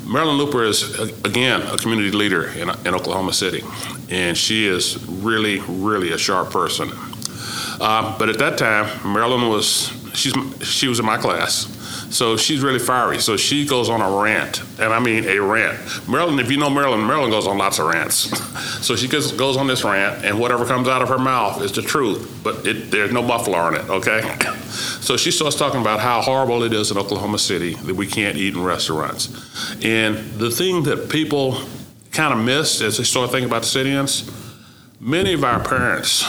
[0.08, 3.64] Marilyn Luper is, again, a community leader in, in Oklahoma City,
[4.10, 6.90] and she is really, really a sharp person.
[7.80, 10.34] Uh, but at that time, Marilyn was, she's,
[10.66, 11.68] she was in my class.
[12.14, 13.20] So she's really fiery.
[13.20, 16.08] So she goes on a rant, and I mean a rant.
[16.08, 18.30] Marilyn, if you know Marilyn, Marilyn goes on lots of rants.
[18.86, 21.72] so she goes, goes on this rant, and whatever comes out of her mouth is
[21.72, 24.22] the truth, but it, there's no buffalo in it, okay?
[25.02, 28.38] so she starts talking about how horrible it is in Oklahoma City that we can't
[28.38, 29.28] eat in restaurants.
[29.84, 31.58] And the thing that people
[32.12, 34.30] kind of miss as they start thinking about the sit-ins,
[35.00, 36.24] many of our parents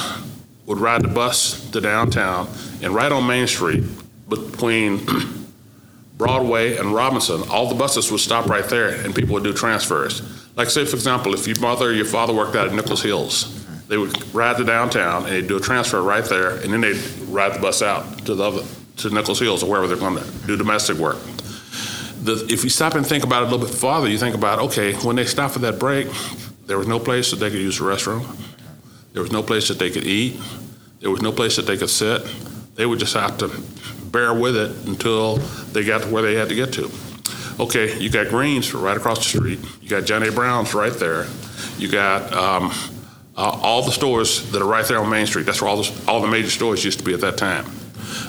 [0.66, 2.48] would ride the bus to downtown
[2.82, 3.84] and right on Main Street
[4.28, 5.00] between
[6.16, 10.22] Broadway and Robinson, all the buses would stop right there and people would do transfers.
[10.56, 13.64] Like, say, for example, if your mother or your father worked out at Nichols Hills,
[13.88, 17.02] they would ride to downtown and they'd do a transfer right there, and then they'd
[17.28, 18.62] ride the bus out to the other,
[18.98, 21.18] to Nichols Hills or wherever they're going to do domestic work.
[22.22, 24.58] The, if you stop and think about it a little bit farther, you think about
[24.60, 26.08] okay, when they stopped for that break,
[26.66, 28.24] there was no place that they could use the restroom.
[29.14, 30.38] There was no place that they could eat.
[31.00, 32.22] There was no place that they could sit.
[32.74, 33.48] They would just have to
[34.10, 35.36] bear with it until
[35.72, 36.90] they got to where they had to get to.
[37.58, 39.60] Okay, you got Greens right across the street.
[39.80, 40.32] You got John A.
[40.32, 41.26] Brown's right there.
[41.78, 42.72] You got um,
[43.36, 45.46] uh, all the stores that are right there on Main Street.
[45.46, 47.66] That's where all the, all the major stores used to be at that time.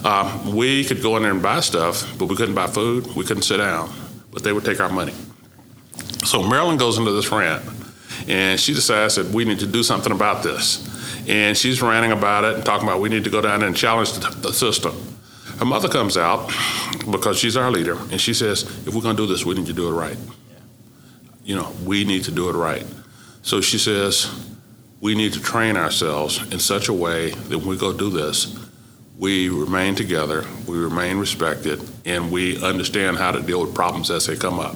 [0.03, 3.07] Um, we could go in there and buy stuff, but we couldn't buy food.
[3.15, 3.91] We couldn't sit down,
[4.31, 5.13] but they would take our money.
[6.25, 7.63] So Marilyn goes into this rant,
[8.27, 10.91] and she decides that we need to do something about this.
[11.27, 14.13] And she's ranting about it and talking about we need to go down and challenge
[14.13, 14.95] the, the system.
[15.57, 16.51] Her mother comes out
[17.09, 19.67] because she's our leader, and she says, "If we're going to do this, we need
[19.67, 20.17] to do it right.
[21.43, 22.85] You know, we need to do it right."
[23.41, 24.27] So she says,
[25.01, 28.57] we need to train ourselves in such a way that when we go do this,
[29.19, 34.25] we remain together, we remain respected, and we understand how to deal with problems as
[34.25, 34.75] they come up.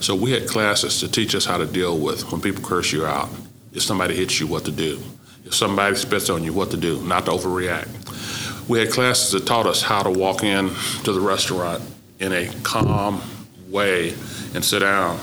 [0.00, 3.06] So we had classes to teach us how to deal with when people curse you
[3.06, 3.28] out,
[3.72, 5.00] if somebody hits you, what to do,
[5.44, 8.68] if somebody spits on you, what to do, not to overreact.
[8.68, 10.70] We had classes that taught us how to walk in
[11.04, 11.82] to the restaurant
[12.18, 13.20] in a calm
[13.68, 14.10] way
[14.54, 15.18] and sit down.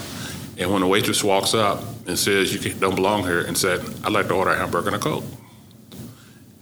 [0.58, 4.12] And when the waitress walks up and says you don't belong here, and said, "I'd
[4.12, 5.24] like to order a hamburger and a coke,"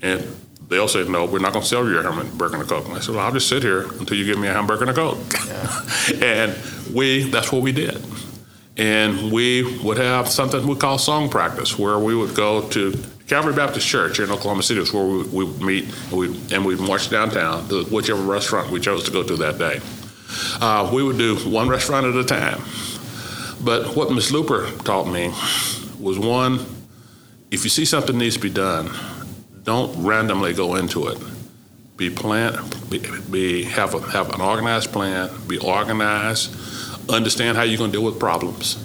[0.01, 0.25] and
[0.69, 2.95] they'll say, "No, we're not going to sell you a hamburger and a coke." And
[2.95, 4.93] I said, "Well, I'll just sit here until you give me a hamburger and a
[4.93, 5.17] coke."
[6.21, 6.55] and
[6.93, 8.01] we that's what we did.
[8.77, 12.97] And we would have something we call song practice, where we would go to
[13.27, 16.53] Calvary Baptist Church here in Oklahoma City, was where we, we would meet, and we'd,
[16.53, 19.81] and we'd march downtown to whichever restaurant we chose to go to that day.
[20.61, 22.61] Uh, we would do one restaurant at a time.
[23.61, 24.31] But what Ms.
[24.31, 25.33] Luper taught me
[25.99, 26.65] was one,
[27.51, 28.89] if you see something needs to be done,
[29.63, 31.17] don't randomly go into it.
[31.97, 32.57] Be plan,
[32.89, 35.29] be, be have a, have an organized plan.
[35.47, 36.55] Be organized.
[37.09, 38.77] Understand how you're going to deal with problems,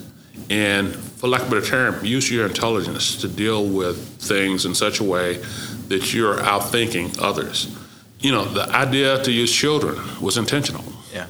[0.51, 4.75] and for lack of a better term, use your intelligence to deal with things in
[4.75, 5.43] such a way
[5.89, 7.75] that you're outthinking others.
[8.21, 10.85] You know, the idea to use children was intentional.
[11.13, 11.27] Yeah.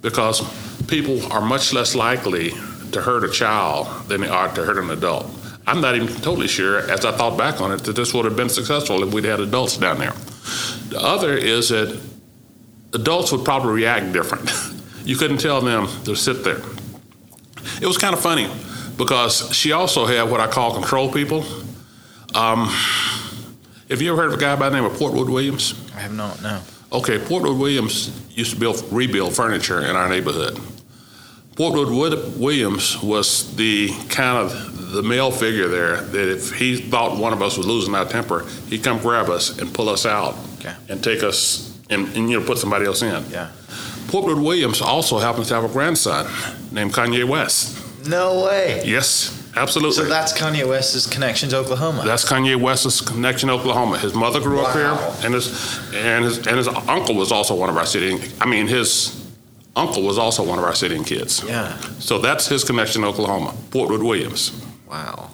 [0.00, 0.42] Because
[0.86, 2.50] people are much less likely
[2.92, 5.26] to hurt a child than they are to hurt an adult.
[5.66, 8.36] I'm not even totally sure, as I thought back on it, that this would have
[8.36, 10.14] been successful if we'd had adults down there.
[10.88, 12.00] The other is that
[12.94, 14.50] adults would probably react different.
[15.08, 16.60] You couldn't tell them to sit there.
[17.80, 18.46] It was kind of funny
[18.98, 21.44] because she also had what I call control people.
[22.34, 22.66] Um,
[23.88, 25.72] have you ever heard of a guy by the name of Portwood Williams?
[25.96, 26.60] I have not, no.
[26.92, 30.56] Okay, Portwood Williams used to build, rebuild furniture in our neighborhood.
[31.54, 37.32] Portwood Williams was the kind of the male figure there that if he thought one
[37.32, 40.74] of us was losing our temper, he'd come grab us and pull us out Okay.
[40.90, 43.24] and take us and, and you know put somebody else in.
[43.30, 43.50] Yeah.
[44.08, 46.26] Portwood Williams also happens to have a grandson
[46.72, 47.76] named Kanye West.
[48.06, 48.82] No way.
[48.84, 49.96] Yes, absolutely.
[49.96, 52.02] So that's Kanye West's connection to Oklahoma.
[52.04, 53.98] That's Kanye West's connection to Oklahoma.
[53.98, 55.46] His mother grew up here, and his
[55.94, 58.18] and his and his uncle was also one of our sit-in.
[58.40, 59.14] I mean, his
[59.76, 61.44] uncle was also one of our sit-in kids.
[61.46, 61.76] yeah.
[62.00, 64.52] So that's his connection to Oklahoma, Portwood Williams.
[64.90, 65.30] Wow.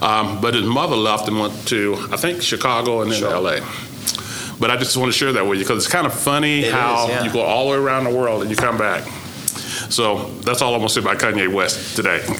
[0.00, 3.32] Um, but his mother left and went to I think Chicago and then Sure.
[3.34, 3.60] L.A.
[4.64, 6.72] But I just want to share that with you because it's kind of funny It
[6.72, 7.22] how is, yeah.
[7.24, 9.02] you go all the way around the world and you come back.
[9.90, 12.24] So that's all I'm gonna say about Kanye West today.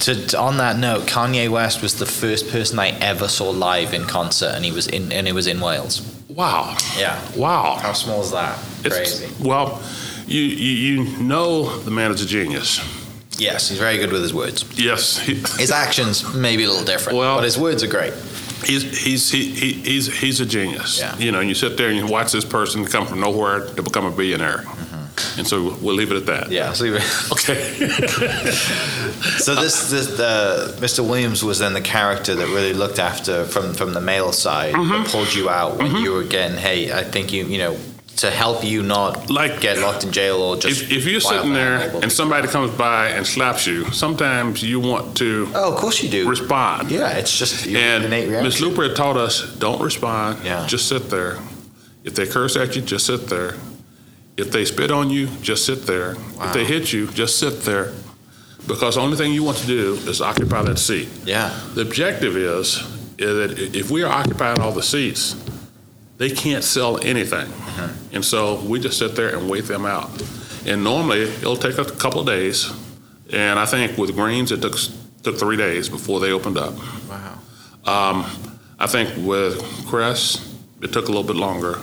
[0.00, 3.92] To, to- on that note, Kanye West was the first person I ever saw live
[3.94, 6.00] in concert, and he was in and it was in Wales.
[6.28, 6.74] wow.
[6.98, 7.18] Yeah.
[7.36, 7.76] Wow.
[7.80, 8.58] How small is that?
[8.84, 9.28] It's- Crazy.
[9.42, 9.82] Well,
[10.26, 10.72] you, you
[11.04, 12.80] you know the man is a genius.
[13.38, 14.64] Yes, he's very good with his words.
[14.78, 18.12] Yes, he, His actions may be a little different, Well- but his words are great.
[18.64, 20.98] He's he's he, he, he's he's a genius.
[20.98, 21.16] Yeah.
[21.18, 23.82] You know, and you sit there and you watch this person come from nowhere to
[23.82, 24.58] become a billionaire.
[24.58, 25.38] Mm-hmm.
[25.38, 26.44] And so we'll leave it at that.
[26.44, 26.52] Mm-hmm.
[26.52, 26.72] Yeah.
[26.72, 26.86] So,
[27.32, 27.74] Okay.
[29.38, 31.00] so this, this uh, Mr.
[31.06, 35.04] Williams was then the character that really looked after from from the male side, Mm-hmm.
[35.10, 37.76] pulled you out when you were getting, hey, I think you, you know,
[38.20, 40.82] to help you not Like- get locked in jail or just.
[40.82, 42.02] if, if you're sitting there animal.
[42.02, 46.10] and somebody comes by and slaps you, sometimes you want to oh, of course you
[46.10, 46.28] do.
[46.28, 46.90] respond.
[46.90, 48.66] Yeah, it's just And reaction.
[48.70, 50.44] Luper had taught us don't respond.
[50.44, 50.66] Yeah.
[50.66, 51.38] Just sit there.
[52.04, 53.54] If they curse at you, just sit there.
[54.36, 56.16] If they spit on you, just sit there.
[56.40, 57.92] If they hit you, just sit there.
[58.66, 61.08] Because the only thing you want to do is occupy that seat.
[61.24, 61.48] Yeah.
[61.74, 62.76] The objective is,
[63.18, 65.34] is that if we are occupying all the seats,
[66.20, 67.46] they can't sell anything.
[67.46, 68.16] Mm-hmm.
[68.16, 70.10] And so we just sit there and wait them out.
[70.66, 72.70] And normally it'll take a couple of days.
[73.32, 74.76] And I think with Greens, it took,
[75.22, 76.74] took three days before they opened up.
[77.08, 77.38] Wow.
[77.86, 78.26] Um,
[78.78, 81.78] I think with Kress, it took a little bit longer.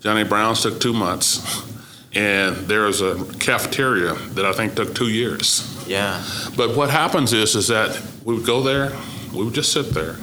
[0.00, 0.24] John A.
[0.24, 1.62] Brown's took two months.
[2.14, 5.84] And there's a cafeteria that I think took two years.
[5.86, 6.20] Yeah.
[6.56, 8.90] But what happens is, is that we would go there,
[9.32, 10.16] we would just sit there.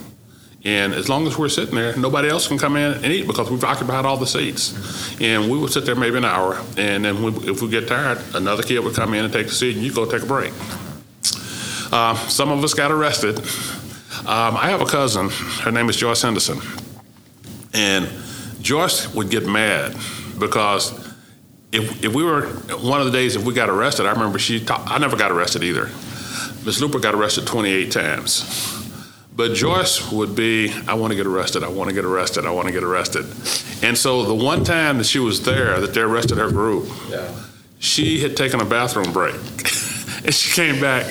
[0.66, 3.50] And as long as we're sitting there, nobody else can come in and eat because
[3.50, 5.20] we've occupied all the seats.
[5.22, 8.22] And we would sit there maybe an hour, and then we, if we get tired,
[8.34, 10.52] another kid would come in and take the seat, and you go take a break.
[11.92, 13.38] Uh, some of us got arrested.
[14.20, 15.30] Um, I have a cousin,
[15.64, 16.60] her name is Joyce Henderson.
[17.74, 18.10] And
[18.62, 19.96] Joyce would get mad
[20.38, 20.92] because
[21.72, 22.48] if, if we were
[22.80, 25.32] one of the days if we got arrested, I remember she ta- I never got
[25.32, 25.86] arrested either.
[26.66, 28.79] Miss Luper got arrested 28 times.
[29.40, 32.52] But Joyce would be, I want to get arrested, I want to get arrested, I
[32.52, 33.24] want to get arrested.
[33.82, 37.32] And so the one time that she was there, that they arrested her group, Yeah.
[37.80, 39.36] she had taken a bathroom break.
[40.26, 41.06] and she came back,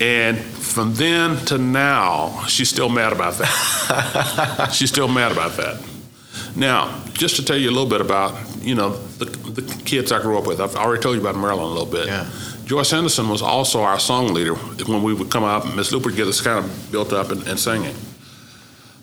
[0.00, 4.70] and from then to now, she's still mad about that.
[4.72, 5.82] she's still mad about that.
[6.54, 10.22] Now, just to tell you a little bit about, you know, the, the kids I
[10.22, 10.60] grew up with.
[10.60, 12.06] I've already told you about Marilyn a little bit.
[12.06, 12.30] Yeah.
[12.64, 15.74] Joyce Henderson was also our song leader when we would come out.
[15.76, 17.94] Miss Luper would get us kind of built up and, and singing.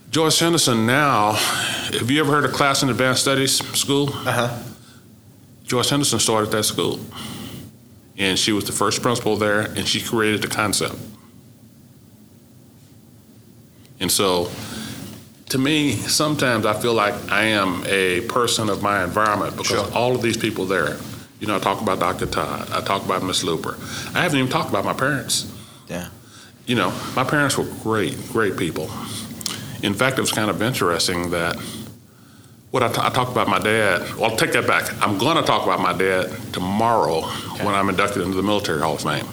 [0.10, 4.10] Joyce Henderson now, have you ever heard of Classen Advanced Studies School?
[4.10, 4.64] Uh huh.
[5.64, 7.00] Joyce Henderson started that school.
[8.18, 10.96] And she was the first principal there, and she created the concept.
[14.00, 14.50] And so,
[15.50, 19.92] to me, sometimes I feel like I am a person of my environment because Sure.
[19.94, 20.98] all of these people there,
[21.42, 22.28] you know, I talk about Dr.
[22.28, 23.76] Todd, I talk about Miss Luper.
[24.16, 25.52] I haven't even talked about my parents.
[25.90, 26.10] Yeah.
[26.68, 28.84] You know, my parents were great, great people.
[29.82, 31.56] In fact, it was kind of interesting that
[32.70, 34.02] what I, t- I talked about my dad.
[34.16, 34.94] Well, I'll take that back.
[35.02, 37.22] I'm going to talk about my dad tomorrow
[37.66, 39.26] when I'm inducted into the Military Hall of Fame.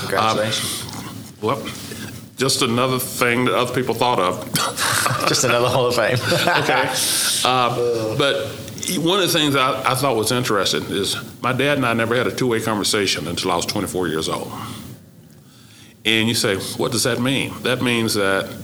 [0.00, 0.82] Congratulations.
[1.42, 1.62] Well,
[2.38, 4.50] just another thing that other people thought of.
[5.28, 6.14] Just another Hall of Fame.
[6.62, 6.90] okay.
[7.44, 8.63] Uh, but
[8.98, 12.14] one of the things I, I thought was interesting is my dad and I never
[12.14, 14.52] had a two way conversation until I was 24 years old.
[16.04, 17.52] And you say, what does that mean?
[17.62, 18.54] That means that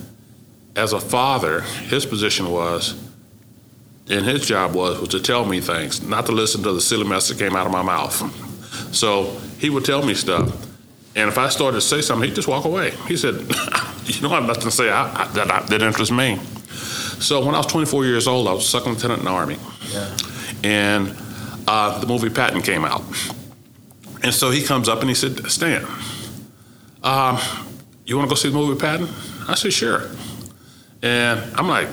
[0.77, 2.95] as a father, his position was,
[4.09, 7.05] and his job was, was to tell me things, not to listen to the silly
[7.05, 8.15] mess that came out of my mouth.
[8.95, 10.67] So he would tell me stuff.
[11.17, 12.91] And if I started to say something, he'd just walk away.
[13.09, 13.35] He said,
[14.05, 16.39] You don't have nothing to say I, I, that, I, that interests me.
[17.21, 19.59] So when I was 24 years old, I was a second lieutenant in the Army.
[19.93, 20.17] Yeah.
[20.65, 21.15] And
[21.69, 23.03] uh, the movie Patton came out.
[24.23, 25.85] And so he comes up and he said, Stan,
[27.03, 27.39] um,
[28.07, 29.09] you want to go see the movie Patton?
[29.49, 30.11] I said, Sure.
[31.03, 31.89] And I'm like,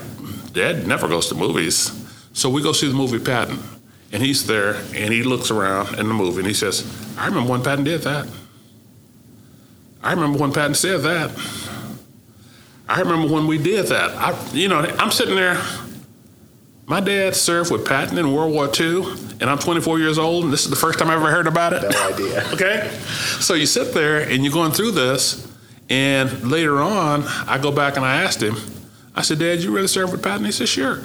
[0.53, 1.91] Dad never goes to movies.
[2.33, 3.59] So we go see the movie Patton.
[4.11, 6.85] And he's there and he looks around in the movie and he says,
[7.17, 8.27] I remember when Patton did that.
[10.01, 11.31] I remember when Patton said that.
[12.89, 14.11] I remember when we did that.
[14.11, 15.61] I, you know, I'm sitting there.
[16.85, 19.03] My dad served with Patton in World War II,
[19.41, 21.73] and I'm 24 years old, and this is the first time I ever heard about
[21.73, 21.81] it.
[21.81, 22.47] No idea.
[22.53, 22.89] okay?
[23.41, 25.51] So you sit there and you're going through this,
[25.89, 28.55] and later on, I go back and I asked him,
[29.15, 30.45] I said, Dad, you really served with Patton?
[30.45, 31.01] He said, Sure.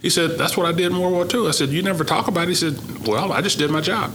[0.00, 1.48] He said, That's what I did in World War II.
[1.48, 2.48] I said, You never talk about it?
[2.50, 4.12] He said, Well, I just did my job.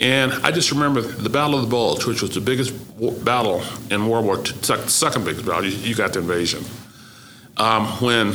[0.00, 2.72] And I just remember the Battle of the Bulge, which was the biggest
[3.24, 5.64] battle in World War II, second biggest battle.
[5.64, 6.64] You, you got the invasion.
[7.56, 8.32] Um, when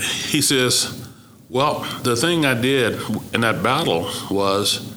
[0.00, 1.10] he says,
[1.50, 2.98] Well, the thing I did
[3.34, 4.94] in that battle was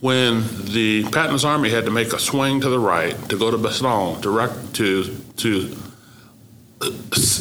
[0.00, 3.56] when the Patton's army had to make a swing to the right to go to
[3.56, 5.76] Bastogne to, rec- to, to
[6.82, 6.90] uh,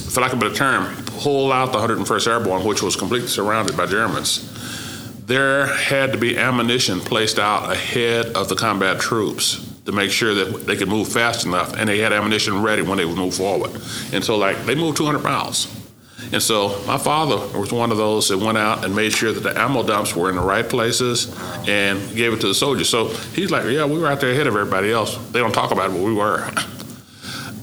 [0.09, 3.75] for lack of a better term, pull out the 101st Airborne, which was completely surrounded
[3.75, 4.49] by Germans
[5.26, 10.34] there had to be ammunition placed out ahead of the combat troops to make sure
[10.34, 13.34] that they could move fast enough and they had ammunition ready when they would move
[13.34, 13.71] forward.
[14.13, 15.67] And so, like, they moved 200 miles.
[16.32, 19.41] And so, my father was one of those that went out and made sure that
[19.41, 21.36] the ammo dumps were in the right places
[21.67, 22.89] and gave it to the soldiers.
[22.89, 25.17] So, he's like, Yeah, we were out there ahead of everybody else.
[25.32, 26.49] They don't talk about it, but we were.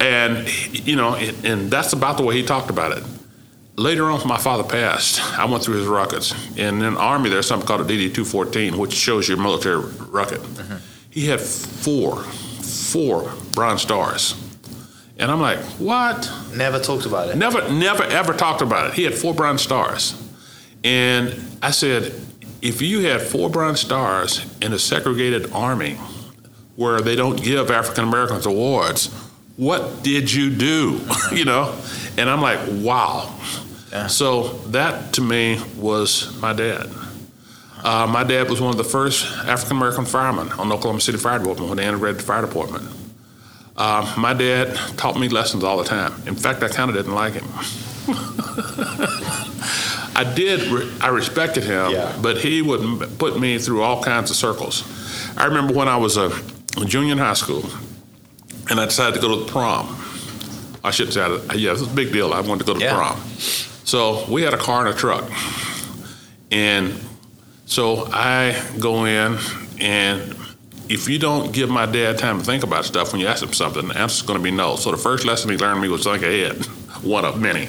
[0.01, 3.05] And, you know, and that's about the way he talked about it.
[3.77, 5.21] Later on, my father passed.
[5.39, 6.33] I went through his rockets.
[6.59, 10.43] And in the Army, there's something called a DD 214, which shows your military record.
[11.11, 14.35] He had four, four Bronze Stars.
[15.19, 16.31] And I'm like, what?
[16.55, 17.37] Never talked about it.
[17.37, 18.95] Never, never, ever talked about it.
[18.95, 20.21] He had four Bronze Stars.
[20.85, 22.13] And I said,
[22.61, 25.99] if you had four Bronze Stars in a segregated army
[26.77, 29.09] where they don't give African Americans awards,
[29.57, 31.01] what did you do?
[31.33, 31.77] you know?
[32.19, 33.35] And I'm like, wow.
[33.91, 34.07] Yeah.
[34.07, 36.87] So that to me was my dad.
[37.85, 41.19] Uh, my dad was one of the first African American firemen on the Oklahoma City
[41.19, 42.85] Fire Department when they integrated the fire department.
[43.77, 46.13] Uh, my dad taught me lessons all the time.
[46.27, 47.47] In fact, I kind of didn't like him.
[50.15, 50.61] I did.
[50.71, 52.17] Re- I respected him, Yeah.
[52.21, 54.85] but he would put me through all kinds of circles.
[55.37, 56.31] I remember when I was a,
[56.81, 57.65] a junior in high school,
[58.71, 59.97] and I decided to go to the prom.
[60.85, 61.21] I should say,
[61.55, 62.33] yeah, it was a big deal.
[62.33, 62.95] I wanted to go to Yeah.
[62.97, 63.21] prom.
[63.85, 65.25] So we had a car and a truck,
[66.51, 66.95] and
[67.67, 69.39] so I go in,
[69.81, 70.35] and
[70.89, 73.53] if you don't give my dad time to think about stuff when you ask him
[73.53, 74.77] something, the answer's going to be no.
[74.77, 76.65] So the first lesson he learned me was think ahead,
[77.03, 77.69] one of many.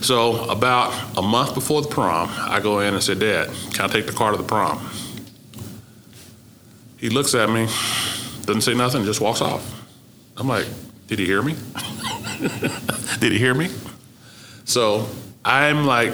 [0.00, 3.88] So about a month before the prom, I go in and say, Dad, can I
[3.92, 4.78] take the car to the prom?
[6.96, 7.66] He looks at me,
[8.46, 9.62] doesn't say nothing, just walks off.
[10.36, 10.66] I'm like,
[11.06, 11.54] did he hear me?
[13.20, 13.68] did he hear me?
[14.64, 15.06] So
[15.44, 16.12] I'm like,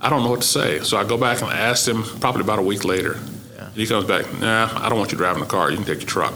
[0.00, 0.80] I don't know what to say.
[0.80, 3.18] So I go back and ask him probably about a week later.
[3.56, 3.70] Yeah.
[3.70, 5.70] He comes back, nah, I don't want you driving the car.
[5.70, 6.34] You can take your truck.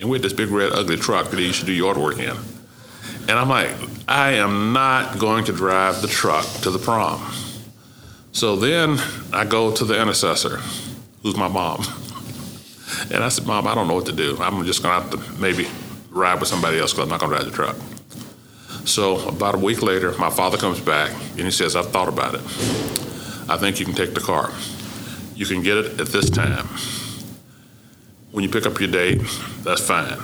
[0.00, 2.18] and we had this big red ugly truck that he used to do yard work
[2.18, 2.36] in.
[3.28, 3.70] And I'm like,
[4.08, 7.32] I am not going to drive the truck to the prom.
[8.32, 8.98] So then
[9.32, 10.58] I go to the intercessor,
[11.22, 11.84] who's my mom.
[13.10, 14.36] And I said, Mom, I don't know what to do.
[14.38, 15.66] I'm just going to have to maybe
[16.12, 17.76] ride with somebody else because I'm not going to ride the truck.
[18.86, 22.34] So about a week later, my father comes back and he says, I've thought about
[22.34, 22.42] it.
[23.48, 24.50] I think you can take the car.
[25.34, 26.66] You can get it at this time.
[28.32, 29.20] When you pick up your date,
[29.62, 30.18] that's fine.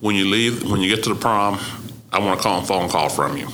[0.00, 1.58] When you leave, when you get to the prom,
[2.12, 3.46] I want a call, phone call from you.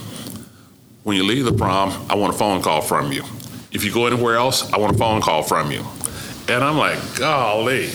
[1.03, 3.23] When you leave the prom, I want a phone call from you.
[3.71, 5.83] If you go anywhere else, I want a phone call from you.
[6.47, 7.89] And I'm like, golly.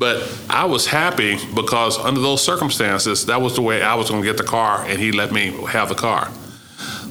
[0.00, 4.22] But I was happy because under those circumstances, that was the way I was going
[4.22, 6.24] to get the car, and he let me have the car.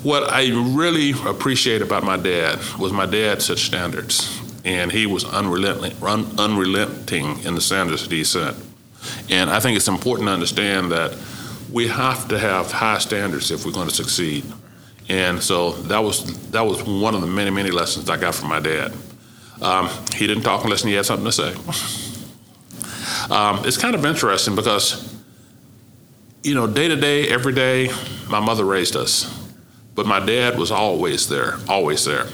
[0.01, 5.23] What I really appreciate about my dad was my dad set standards, and he was
[5.23, 8.55] unrelenting, un- unrelenting in the standards that he set.
[9.29, 11.15] And I think it's important to understand that
[11.71, 14.45] we have to have high standards if we're going to succeed.
[15.09, 18.49] And so that was that was one of the many many lessons I got from
[18.49, 18.93] my dad.
[19.61, 22.05] Um, he didn't talk unless he had something to say.
[23.29, 25.15] um, it's kind of interesting because,
[26.43, 27.89] you know, day to day, every day,
[28.29, 29.51] my mother raised us,
[29.95, 32.25] but my dad was always there, always there.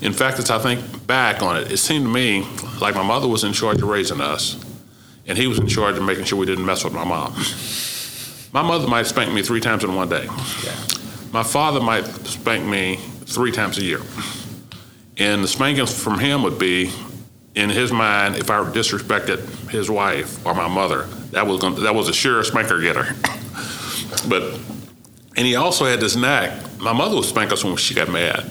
[0.00, 2.46] In fact, as I think back on it, it seemed to me
[2.80, 4.64] like my mother was in charge of raising us,
[5.26, 7.34] and he was in charge of making sure we didn't mess with my mom.
[8.52, 10.24] My mother might spank me three times in one day.
[10.64, 10.76] Yeah.
[11.32, 14.00] My father might spank me three times a year.
[15.18, 16.90] And the spankings from him would be,
[17.58, 21.02] in his mind, if I disrespected his wife or my mother,
[21.32, 23.14] that was going that was a sure spanker getter.
[24.28, 24.42] but
[25.36, 26.80] and he also had this knack.
[26.80, 28.48] My mother would spank us when she got mad.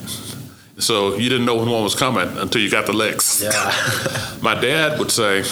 [0.79, 3.41] So you didn't know when one was coming until you got the licks.
[3.41, 3.51] Yeah.
[4.41, 5.43] My dad would say,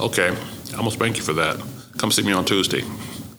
[0.00, 1.62] "Okay, I'm gonna spank you for that.
[1.98, 2.82] Come see me on Tuesday."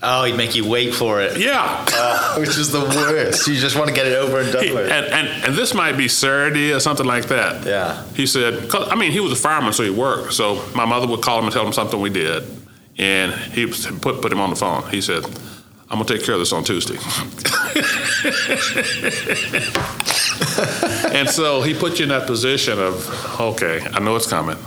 [0.07, 2.35] Oh, he'd make you wait for it, Yeah.
[2.39, 3.47] which is the worst.
[3.47, 4.91] You just want to get it over and done He- with.
[4.91, 7.65] and, and, and this might be Saturday or something like that.
[7.65, 8.03] Yeah.
[8.13, 10.33] He said, 'cause, I mean, he was a fireman, so he worked.
[10.33, 12.43] So my mother would call him and tell him something we did.
[12.97, 14.87] And he put, put him on the phone.
[14.89, 15.25] He said,
[15.89, 16.95] I'm going to take care of this on Tuesday.
[21.15, 24.57] and so he put you in that position of, okay, I know it's coming.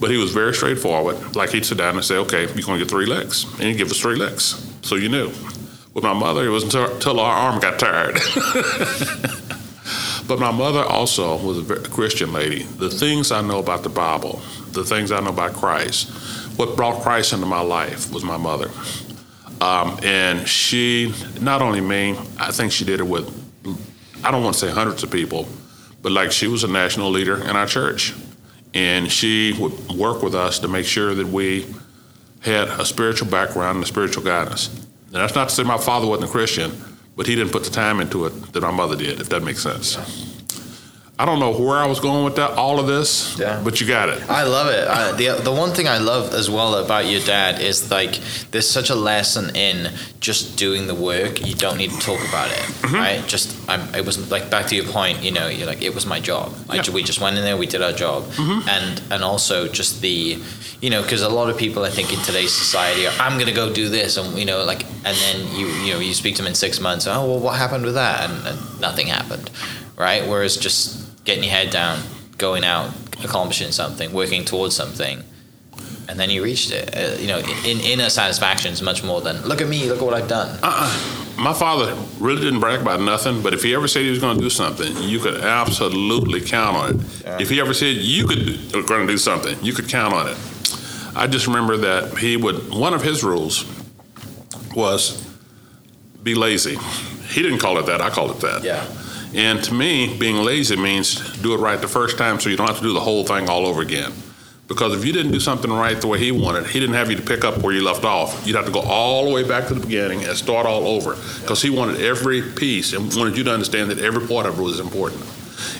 [0.00, 1.36] But he was very straightforward.
[1.36, 3.44] Like he'd sit down and say, okay, you're going to get three licks.
[3.54, 4.70] And he'd give us three licks.
[4.82, 5.32] So you knew.
[5.94, 8.18] With my mother, it was until, until our arm got tired.
[10.26, 12.64] But my mother also was a Christian lady.
[12.64, 14.40] The things I know about the Bible,
[14.72, 16.10] the things I know about Christ,
[16.58, 18.70] what brought Christ into my life was my mother.
[19.60, 23.28] Um, and she, not only me, I think she did it with,
[24.24, 25.46] I don't want to say hundreds of people,
[26.02, 28.12] but like she was a national leader in our church.
[28.74, 31.66] And she would work with us to make sure that we
[32.40, 34.68] had a spiritual background and a spiritual guidance.
[35.06, 36.72] And that's not to say my father wasn't a Christian,
[37.16, 39.62] but he didn't put the time into it that my mother did, if that makes
[39.62, 40.35] sense.
[41.18, 43.58] I don't know where I was going with that, all of this, Yeah.
[43.64, 44.20] but you got it.
[44.28, 44.86] I love it.
[44.86, 48.68] I, the the one thing I love as well about your dad is like there's
[48.68, 51.40] such a lesson in just doing the work.
[51.46, 52.94] You don't need to talk about it, Mm-hmm.
[52.94, 53.26] right?
[53.26, 55.22] Just I'm, it was like back to your point.
[55.22, 56.52] You know, you're like it was my job.
[56.68, 56.82] I, Yeah.
[56.82, 56.94] Mm-hmm.
[56.94, 60.36] we just went in there, we did our job, and and also just the,
[60.82, 63.54] you know, because a lot of people I think in today's society are I'm gonna
[63.54, 66.42] go do this, and you know, like, and then you you know you speak to
[66.42, 67.06] them in six months.
[67.06, 68.28] Oh well, what happened with that?
[68.28, 69.50] And, and nothing happened,
[69.96, 70.28] right?
[70.28, 72.00] Whereas just getting your head down,
[72.38, 72.90] going out,
[73.22, 75.22] accomplishing something, working towards something,
[76.08, 76.96] and then you reached it.
[76.96, 80.04] Uh, you know, in inner satisfaction is much more than look at me, look at
[80.04, 80.58] what I've done.
[81.38, 84.36] My father really didn't brag about nothing, but if he ever said he was going
[84.38, 87.40] to do something, you could absolutely count on it.
[87.42, 90.28] If he ever said you could were going to do something, you could count on
[90.28, 90.38] it.
[91.14, 92.70] I just remember that he would.
[92.72, 93.64] One of his rules
[94.74, 95.22] was
[96.22, 96.76] be lazy.
[97.28, 98.00] He didn't call it that.
[98.00, 98.62] I called it that.
[98.62, 98.86] Yeah.
[99.36, 102.68] And to me, being lazy means do it right the first time so you don't
[102.68, 104.12] have to do the whole thing all over again.
[104.66, 107.16] Because if you didn't do something right the way he wanted, he didn't have you
[107.16, 108.46] to pick up where you left off.
[108.46, 111.16] You'd have to go all the way back to the beginning and start all over.
[111.42, 114.62] Because he wanted every piece and wanted you to understand that every part of it
[114.62, 115.22] was important.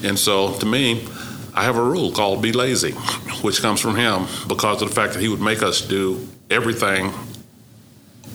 [0.04, 1.08] And so to me,
[1.54, 2.92] I have a rule called be lazy,
[3.40, 7.10] which comes from him because of the fact that he would make us do everything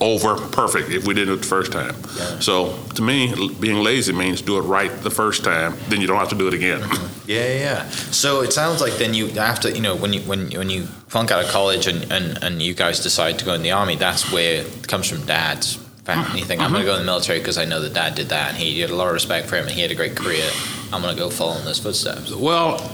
[0.02, 1.96] over perfect if we didn't do it the first time.
[2.18, 2.40] Yeah.
[2.40, 6.18] So to me, being lazy means do it right the first time, then you don't
[6.18, 6.84] have to do it again.
[7.28, 7.90] Yeah, yeah, yeah.
[7.90, 11.32] So it sounds like then you after you know when you when when you flunk
[11.32, 14.34] out of college and, and, and you guys decide to go in the army, that's
[14.34, 16.26] where it comes from dad's family.
[16.26, 16.38] Mm-hmm.
[16.38, 16.96] You think I'm going to mm-hmm.
[16.96, 18.96] go in the military because I know that dad did that and he had a
[18.96, 20.50] lot of respect for him and he had a great career.
[20.92, 22.36] I'm going to go follow in those footsteps.
[22.36, 22.92] well,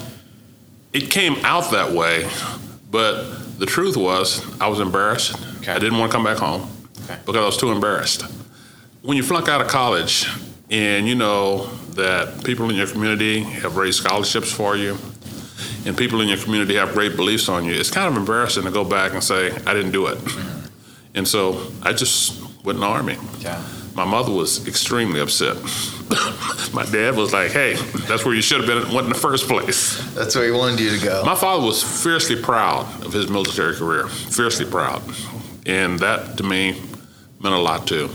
[0.94, 2.30] it came out that way,
[2.92, 5.36] but the truth was, I was embarrassed.
[5.60, 5.72] Okay.
[5.72, 6.77] I didn't want to come back home
[7.10, 7.20] Okay.
[7.26, 8.24] because I was too embarrassed.
[9.02, 10.28] When you flunk out of college
[10.70, 14.98] and you know that people in your community have raised scholarships for you
[15.86, 18.72] and people in your community have great beliefs on you, it's kind of embarrassing to
[18.72, 20.18] go back and say, I didn't do it.
[21.16, 23.16] And so I just went in the Army.
[23.40, 23.64] Yeah.
[23.96, 25.56] My mother was extremely upset.
[26.74, 27.74] My dad was like, hey,
[28.08, 29.98] that's where you should have been went in the first place.
[30.14, 31.24] That's where he wanted you to go.
[31.26, 35.02] My father was fiercely proud of his military career, fiercely proud.
[35.66, 36.80] And that to me
[37.40, 38.10] meant a lot too.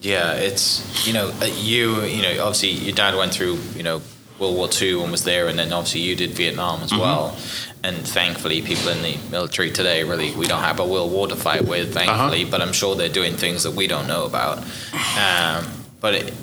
[0.00, 4.02] Yeah, it's you know uh, you you know obviously your dad went through you know
[4.38, 7.36] World War II and was there, and then obviously you did Vietnam as well.
[7.84, 11.36] And thankfully, people in the military today really we don't have a world war to
[11.36, 12.44] fight with, thankfully.
[12.44, 14.58] But I'm sure they're doing things that we don't know about.
[15.18, 15.66] Um,
[16.00, 16.34] but it,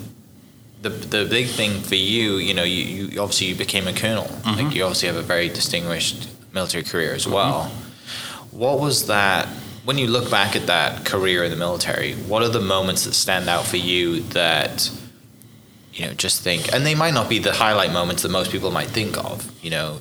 [0.82, 4.30] the the big thing for you, you know, you, you obviously you became a colonel.
[4.46, 7.70] Like you obviously have a very distinguished military career as well.
[8.50, 9.48] What was that?
[9.84, 13.14] When you look back at that career in the military, what are the moments that
[13.14, 14.90] stand out for you that
[15.94, 16.72] you know just think?
[16.72, 19.50] And they might not be the highlight moments that most people might think of.
[19.64, 19.98] You know,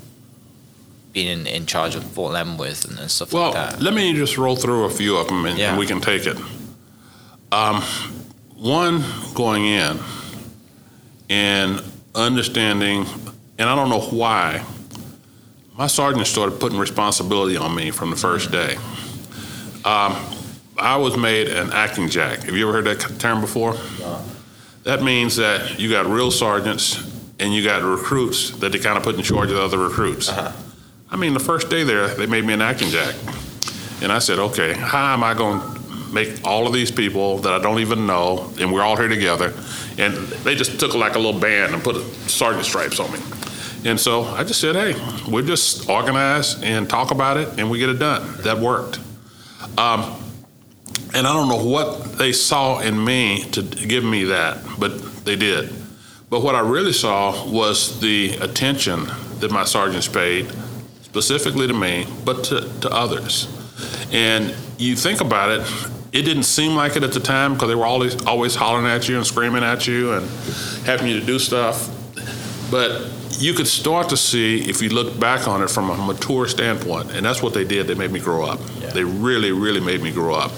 [1.13, 3.81] being in, in charge of Fort Leavenworth and, and stuff Well, like that.
[3.81, 5.69] let me just roll through a few of them and, Yeah.
[5.71, 6.37] and we can take it.
[7.51, 7.81] Um,
[8.55, 9.03] one,
[9.33, 9.97] going in
[11.29, 11.81] and
[12.13, 13.05] understanding,
[13.57, 14.63] and I don't know why,
[15.77, 18.75] my sergeant started putting responsibility on me from the first day.
[19.85, 20.15] Um,
[20.77, 22.39] I was made an acting jack.
[22.43, 23.75] Have you ever heard that term before?
[24.83, 26.97] That means that you got real sergeants
[27.39, 30.29] and you got recruits that they kind of put in charge of the other recruits.
[30.29, 33.15] I mean, the first day there, they made me an acting jack.
[34.01, 37.51] And I said, okay, how am I going to make all of these people that
[37.51, 39.53] I don't even know, and we're all here together?
[39.97, 40.13] And
[40.43, 41.97] they just took like a little band and put
[42.29, 43.19] sergeant stripes on me.
[43.85, 44.95] And so I just said, hey,
[45.29, 48.41] we'll just organize and talk about it, and we get it done.
[48.43, 48.99] That worked.
[49.79, 50.13] Um,
[51.13, 55.37] and I don't know what they saw in me to give me that, but they
[55.37, 55.73] did.
[56.29, 59.07] But what I really saw was the attention
[59.39, 60.51] that my sergeants paid,
[61.01, 63.47] specifically to me, but to, to others.
[64.11, 65.61] And you think about it,
[66.11, 69.07] it didn't seem like it at the time because they were always always hollering at
[69.07, 70.27] you and screaming at you and
[70.85, 71.89] having you to do stuff.
[72.69, 73.09] But
[73.39, 77.11] you could start to see if you look back on it from a mature standpoint,
[77.11, 77.87] and that's what they did.
[77.87, 78.59] They made me grow up.
[78.93, 80.51] They really, really made me grow up.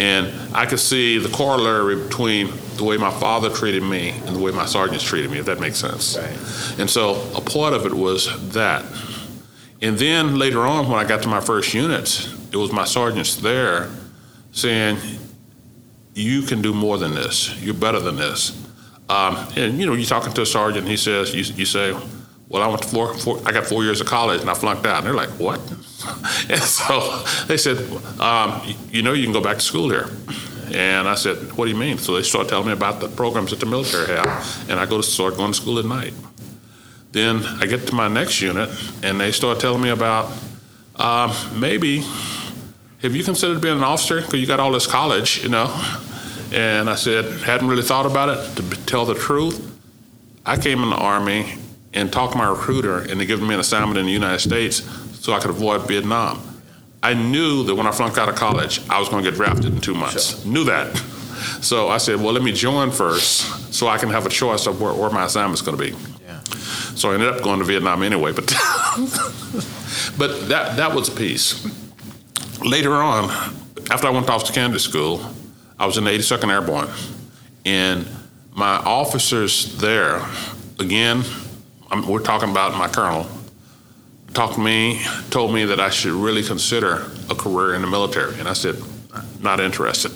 [0.00, 4.40] And I could see the corollary between the way my father treated me and the
[4.40, 6.16] way my sergeants treated me, if that makes sense.
[6.78, 8.84] And so a part of it was that.
[9.80, 13.36] And then later on, when I got to my first units, it was my sergeants
[13.36, 13.90] there
[14.52, 14.98] saying,
[16.14, 17.60] You can do more than this.
[17.60, 18.67] You're better than this.
[19.08, 21.92] Um, and you know, you're talking to a sergeant, and he says, you, you say,
[22.48, 24.86] Well, I went to four, four, I got four years of college and I flunked
[24.86, 24.98] out.
[24.98, 25.60] And they're like, What?
[26.50, 27.78] And so they said,
[28.20, 30.08] um, you, know, you can go back to school here.
[30.72, 31.98] And I said, What do you mean?
[31.98, 34.98] So they started telling me about the programs that the military have, and I go
[34.98, 36.14] to start going to school at night.
[37.12, 38.68] Then I get to my next unit,
[39.02, 40.30] and they start telling me about
[40.96, 42.04] um, maybe
[43.02, 44.20] have you considered being an officer?
[44.20, 45.66] Because you got all this college, you know.
[46.52, 48.56] And I said, hadn't really thought about it.
[48.56, 49.78] To tell the truth,
[50.46, 51.58] I came in the Army
[51.92, 54.82] and talked to my recruiter, and they gave me an assignment in the United States
[55.20, 56.40] so I could avoid Vietnam.
[57.02, 59.66] I knew that when I flunked out of college, I was going to get drafted
[59.66, 60.44] in two months.
[60.44, 60.96] Knew that.
[61.62, 64.80] So I said, well, let me join first so I can have a choice of
[64.80, 65.96] where, where my assignment's going to be.
[66.24, 66.40] Yeah.
[66.94, 68.46] So I ended up going to Vietnam anyway, but
[70.18, 71.64] but that that was a piece.
[72.60, 73.30] Later on,
[73.90, 75.18] after I went off to Canada school,
[75.78, 76.88] I was in the 82nd Airborne,
[77.64, 78.06] and
[78.52, 80.20] my officers there,
[80.80, 81.22] again,
[81.90, 83.26] I'm, we're talking about my colonel,
[84.34, 85.00] talked to me,
[85.30, 88.76] told me that I should really consider a career in the military, and I said,
[89.40, 90.12] not interested.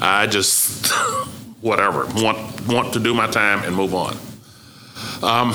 [0.00, 0.92] I just
[1.60, 4.16] whatever want want to do my time and move on.
[5.22, 5.54] Um,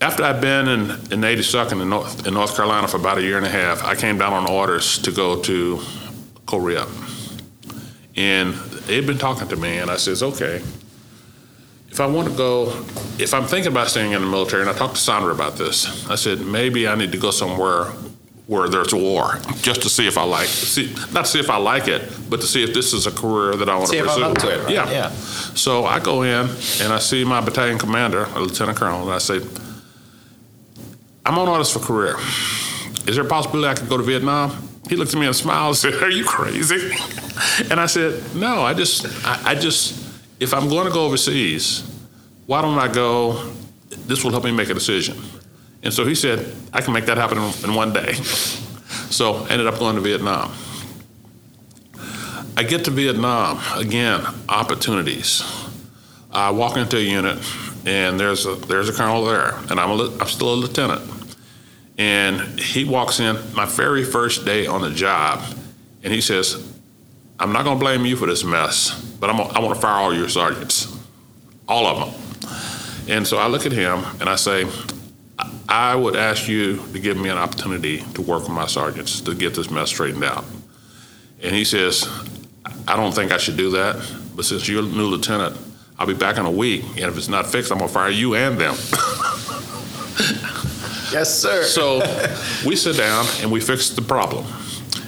[0.00, 3.22] after I'd been in, in the 82nd in North, in North Carolina for about a
[3.22, 5.80] year and a half, I came down on orders to go to
[6.46, 6.86] Korea.
[8.16, 10.62] And they'd been talking to me, and I says, okay,
[11.88, 12.68] if I want to go,
[13.18, 16.08] if I'm thinking about staying in the military, and I talked to Sandra about this,
[16.10, 17.92] I said, maybe I need to go somewhere
[18.46, 21.48] where there's a war, just to see if I like, see, not to see if
[21.48, 23.98] I like it, but to see if this is a Korea that I want See
[23.98, 24.34] to pursue.
[24.34, 24.72] To it, right?
[24.74, 24.90] Yeah.
[24.90, 25.10] Yeah.
[25.10, 26.50] So I go in
[26.80, 29.40] and I see my battalion commander, a lieutenant colonel, and I say,
[31.24, 32.16] I'm on orders for career.
[33.06, 34.50] Is there a possibility I could go to Vietnam?
[34.92, 36.94] He looked at me and smiled and said, Are you crazy?
[37.70, 41.82] And I said, No, I just, I, I just, if I'm going to go overseas,
[42.44, 43.52] why don't I go?
[43.88, 45.16] This will help me make a decision.
[45.82, 48.12] And so he said, I can make that happen in, one day.
[49.08, 50.52] so ended up going to Vietnam.
[52.58, 55.42] I get to Vietnam, again, opportunities.
[56.30, 57.38] I walk into a unit,
[57.86, 61.21] and there's a, there's a colonel there, and I'm, a, I'm still a lieutenant.
[61.98, 65.42] And he walks in my very first day on the job,
[66.02, 66.72] and he says,
[67.38, 70.00] I'm not going to blame you for this mess, but I'm, I want to fire
[70.00, 70.96] all your sergeants,
[71.68, 72.22] all of them.
[73.08, 74.66] And so I look at him and I say,
[75.68, 79.34] I would ask you to give me an opportunity to work with my sergeants to
[79.34, 80.44] get this mess straightened out.
[81.42, 82.08] And he says,
[82.86, 83.96] I don't think I should do that,
[84.36, 85.56] but since you're a new lieutenant,
[85.98, 88.34] I'll be back in a week, and if it's not fixed, I'm gonna fire you
[88.34, 88.74] and them.
[91.12, 91.62] yes, sir.
[91.64, 91.98] so
[92.66, 94.44] we sit down and we fix the problem.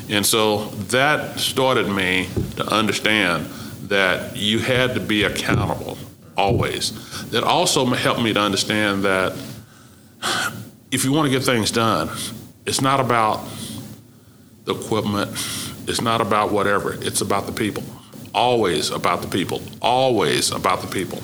[0.08, 3.46] And so that started me to understand
[3.88, 5.98] that you had to be accountable
[6.36, 7.30] always.
[7.30, 9.32] That also helped me to understand that
[10.90, 12.10] if you want to get things done,
[12.66, 13.44] it's not about
[14.64, 15.30] the equipment,
[15.86, 17.82] it's not about whatever, it's about the people.
[18.34, 19.62] Always about the people.
[19.80, 21.22] Always about the people.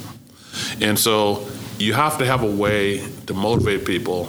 [0.81, 1.47] And so
[1.79, 4.29] you have to have a way to motivate people,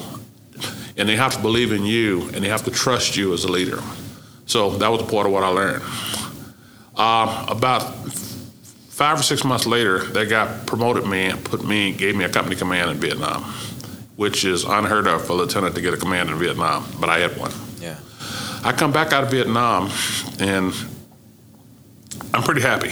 [0.97, 3.51] and they have to believe in you, and they have to trust you as a
[3.51, 3.79] leader.
[4.45, 5.83] So that was a part of what I learned.
[6.95, 7.83] Uh, about
[8.89, 12.29] five or six months later, they got promoted me and put me, gave me a
[12.29, 13.43] company command in Vietnam,
[14.15, 17.19] which is unheard of for a lieutenant to get a command in Vietnam, but I
[17.19, 17.51] had one.
[17.79, 17.95] Yeah.
[18.63, 19.89] I come back out of Vietnam
[20.39, 20.73] and
[22.33, 22.91] I'm pretty happy.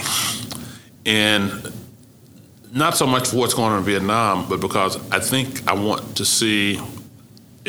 [1.06, 1.72] And
[2.72, 6.16] not so much for what's going on in Vietnam, but because I think I want
[6.16, 6.80] to see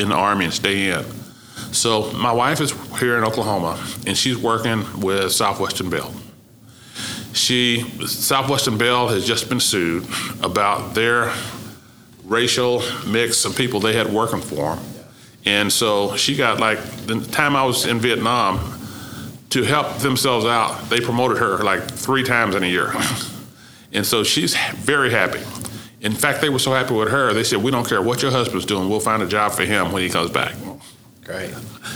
[0.02, 1.06] in the Army and stay in.
[1.72, 6.14] So my wife is here in Oklahoma, and she's working with Southwestern Bell.
[7.34, 10.06] She Southwestern Bell has just been sued
[10.44, 11.34] about their
[12.26, 14.86] racial mix of people they had working for them,
[15.46, 18.60] and so she got like the time I was in Vietnam
[19.52, 20.90] to help themselves out.
[20.90, 22.92] They promoted her like three times in a year,
[23.94, 25.40] and so she's very happy.
[26.02, 28.32] In fact, they were so happy with her, they said, "We don't care what your
[28.32, 28.90] husband's doing.
[28.90, 30.56] We'll find a job for him when he comes back."
[31.24, 31.54] Great.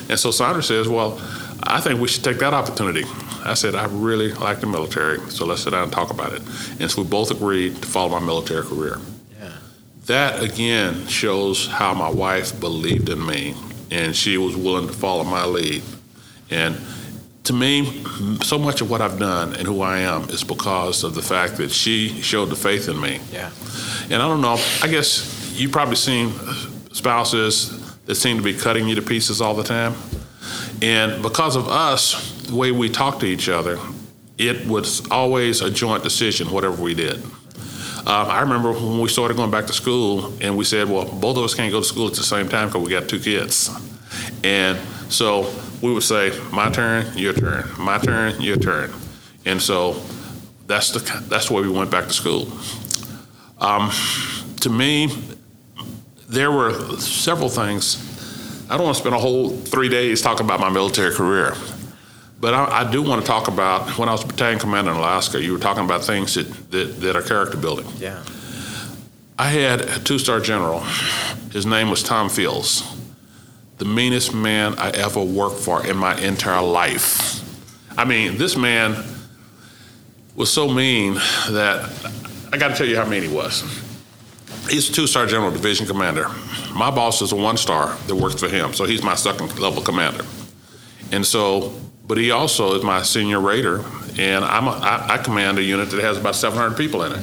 [0.10, 1.20] And so Sandra says, Well,
[1.64, 3.04] I think we should take that opportunity.
[3.44, 6.42] I said, I really like the military, so let's sit down and talk about it.
[6.80, 9.00] And so we both agreed to follow my military career.
[9.40, 9.52] Yeah.
[10.06, 13.56] That again shows how my wife believed in me
[13.92, 15.84] and she was willing to follow my lead.
[16.50, 16.76] And
[17.46, 18.04] to me,
[18.42, 21.58] so much of what I've done and who I am is because of the fact
[21.58, 23.20] that she showed the faith in me.
[23.32, 23.52] Yeah.
[24.10, 26.32] And I don't know, I guess you've probably seen
[26.92, 29.96] spouses that seem to be cutting you to pieces all the time.
[30.82, 33.80] And because of us, the way we talk to each other,
[34.38, 37.24] it was always a joint decision, whatever we did.
[38.08, 41.38] Uh, I remember when we started going back to school, and we said, well, both
[41.38, 43.70] of us can't go to school at the same time because we got two kids.
[44.44, 44.78] And
[45.10, 45.52] so
[45.82, 48.92] we would say, my turn, your turn, my turn, your turn.
[49.46, 50.02] And so
[50.68, 52.48] that's the, that's the way we went back to school.
[53.60, 53.92] Um,
[54.62, 55.10] to me,
[56.28, 58.66] there were several things.
[58.70, 61.54] I don't want to spend a whole three days talking about my military career,
[62.40, 65.42] but I, I do want to talk about when I was battalion commander in Alaska.
[65.42, 67.86] You were talking about things that, that, that are character building.
[67.98, 68.24] Yeah.
[69.38, 70.80] I had a two star general.
[71.52, 72.82] His name was Tom Fields,
[73.78, 77.42] the meanest man I ever worked for in my entire life.
[77.98, 79.04] I mean, this man
[80.36, 81.16] was so mean
[81.50, 81.90] that
[82.52, 83.64] I got to tell you how mean he was.
[84.70, 86.28] He's a two-star general division commander.
[86.74, 90.26] My boss is a one-star that works for him, so he's my second level commander.
[91.12, 91.74] And so,
[92.08, 93.84] but he also is my senior rater,
[94.18, 97.20] and I'm a, I, I command a unit that has about 700 people in it.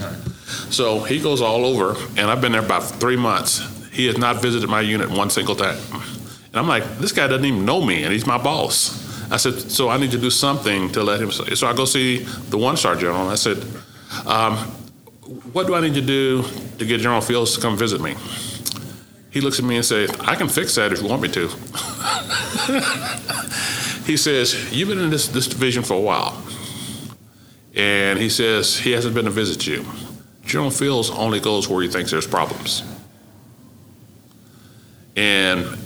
[0.70, 3.60] So he goes all over, and I've been there about three months.
[3.90, 5.78] He has not visited my unit one single time.
[6.52, 9.10] And I'm like, this guy doesn't even know me, and he's my boss.
[9.32, 11.30] I said, so I need to do something to let him.
[11.30, 12.18] So I go see
[12.50, 13.64] the one-star general, and I said,
[14.26, 14.58] um,
[15.52, 16.42] what do I need to do
[16.78, 18.14] to get General Fields to come visit me?
[19.30, 21.48] He looks at me and says, I can fix that if you want me to.
[24.04, 26.42] he says, You've been in this, this division for a while.
[27.74, 29.86] And he says, He hasn't been to visit you.
[30.44, 32.82] General Fields only goes where he thinks there's problems.
[35.16, 35.78] And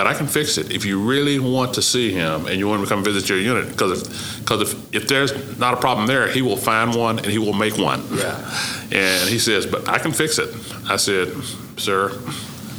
[0.00, 2.80] but I can fix it if you really want to see him and you want
[2.80, 3.68] him to come visit your unit.
[3.68, 7.26] Because if, because if, if there's not a problem there, he will find one and
[7.26, 8.02] he will make one.
[8.14, 8.40] Yeah.
[8.90, 10.48] And he says, but I can fix it.
[10.88, 11.28] I said,
[11.76, 12.18] sir,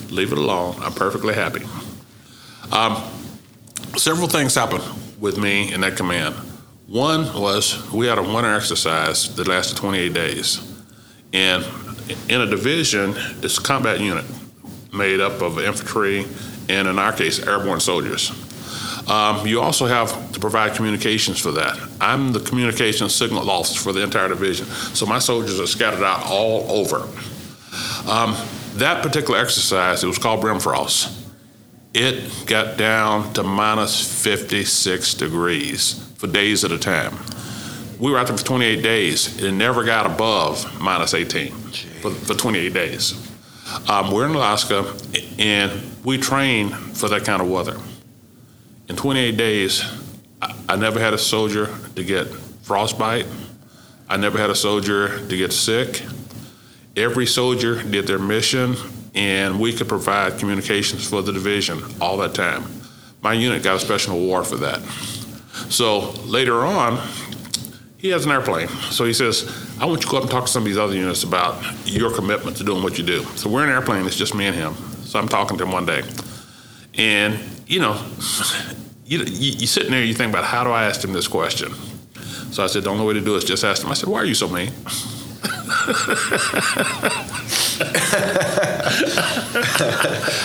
[0.09, 0.78] leave it alone.
[0.80, 1.63] I'm perfectly happy.
[2.72, 2.95] Um,
[3.97, 4.84] several things happened
[5.19, 6.34] with me in that command.
[6.88, 10.59] One was we had a winter exercise that lasted 28 days.
[11.34, 11.63] And
[12.28, 13.13] in a division,
[13.43, 14.26] it's a combat unit.
[14.91, 16.26] made up of infantry
[16.72, 18.32] and, in our case, airborne soldiers.
[19.07, 21.78] Um, you also have to provide communications for that.
[21.99, 26.24] I'm the communication signal officer for the entire division, so my soldiers are scattered out
[26.26, 27.07] all over.
[28.09, 28.36] Um,
[28.76, 31.17] that particular exercise, it was called Brimfrost.
[31.93, 37.17] It got down to minus 56 degrees for days at a time.
[37.99, 39.43] We were out there for 28 days.
[39.43, 41.51] It never got above minus 18
[42.01, 43.31] for, for 28 days.
[43.88, 44.95] Um, we're in Alaska,
[45.39, 45.72] and
[46.03, 47.78] we train for that kind of weather.
[48.89, 49.84] In 28 days,
[50.41, 53.26] I, I never had a soldier to get frostbite.
[54.09, 56.03] I never had a soldier to get sick.
[56.97, 58.76] Every soldier did their mission,
[59.15, 62.65] and we could provide communications for the division all that time.
[63.22, 64.82] My unit got a special award for that.
[65.69, 66.97] So later on,
[68.02, 68.68] he has an airplane.
[68.68, 69.47] So he says,
[69.80, 71.64] I want you to go up and talk to some of these other units about
[71.86, 73.24] your commitment to doing what you do.
[73.36, 74.74] So we're in an airplane, it's just me and him.
[75.04, 76.02] So I'm talking to him one day.
[76.97, 78.04] And, you know,
[79.06, 81.72] you, you, you sitting there, you think about how do I ask him this question?
[82.52, 83.91] So I said, the only way to do it is just ask him.
[83.91, 84.72] I said, why are you so mean?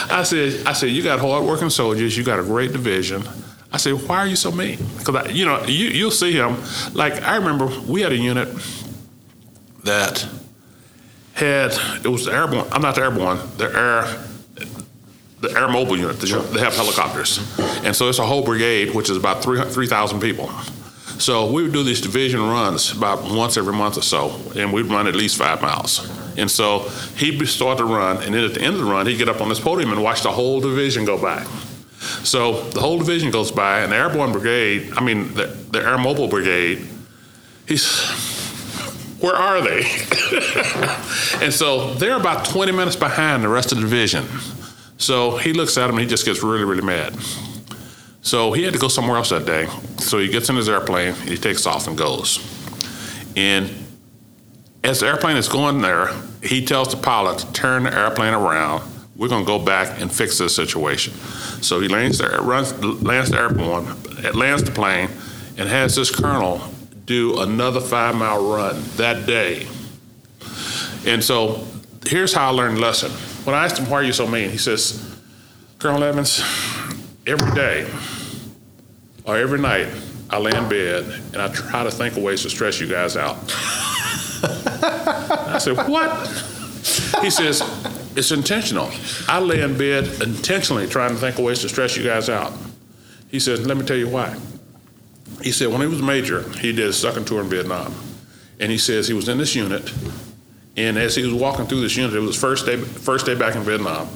[0.08, 3.22] I said, I said, you got hardworking soldiers, you got a great division.
[3.76, 4.78] I said, why are you so mean?
[4.96, 6.56] Because you know, you you'll see him.
[6.94, 8.48] Like I remember, we had a unit
[9.84, 10.26] that
[11.34, 11.72] had
[12.02, 12.66] it was the airborne.
[12.72, 13.38] I'm not the airborne.
[13.58, 14.22] The air.
[15.42, 17.38] The air mobile unit, the, they have helicopters.
[17.84, 20.50] And so it's a whole brigade, which is about 3,000 people.
[21.18, 24.86] So we would do these division runs about once every month or so, and we'd
[24.86, 26.10] run at least five miles.
[26.38, 29.18] And so he'd start the run, and then at the end of the run, he'd
[29.18, 31.44] get up on this podium and watch the whole division go by.
[32.24, 35.98] So the whole division goes by, and the airborne brigade, I mean, the, the air
[35.98, 36.86] mobile brigade,
[37.66, 38.10] he's,
[39.20, 39.84] where are they?
[41.44, 44.26] and so they're about 20 minutes behind the rest of the division.
[44.98, 47.14] So he looks at him and he just gets really, really mad.
[48.22, 49.68] So he had to go somewhere else that day.
[49.98, 52.40] So he gets in his airplane, he takes off and goes.
[53.36, 53.70] And
[54.82, 56.10] as the airplane is going there,
[56.42, 58.82] he tells the pilot to turn the airplane around.
[59.16, 61.14] We're going to go back and fix this situation.
[61.62, 63.86] So he lands the, runs, lands the airborne,
[64.34, 65.08] lands the plane,
[65.56, 66.60] and has this colonel
[67.06, 69.66] do another five mile run that day.
[71.06, 71.66] And so
[72.04, 73.10] here's how I learned the lesson.
[73.44, 74.50] When I asked him, Why are you so mean?
[74.50, 75.16] He says,
[75.78, 76.40] Colonel Evans,
[77.26, 77.88] every day
[79.24, 79.88] or every night
[80.28, 83.16] I lay in bed and I try to think of ways to stress you guys
[83.16, 83.36] out.
[84.42, 86.26] I said, What?
[87.22, 87.62] He says,
[88.16, 88.90] It's intentional.
[89.28, 92.52] I lay in bed intentionally trying to think of ways to stress you guys out.
[93.30, 94.36] He says, Let me tell you why.
[95.42, 97.94] He said, When he was major, he did a second tour in Vietnam.
[98.58, 99.92] And he says he was in this unit
[100.76, 103.56] and as he was walking through this unit, it was first day first day back
[103.56, 104.08] in Vietnam,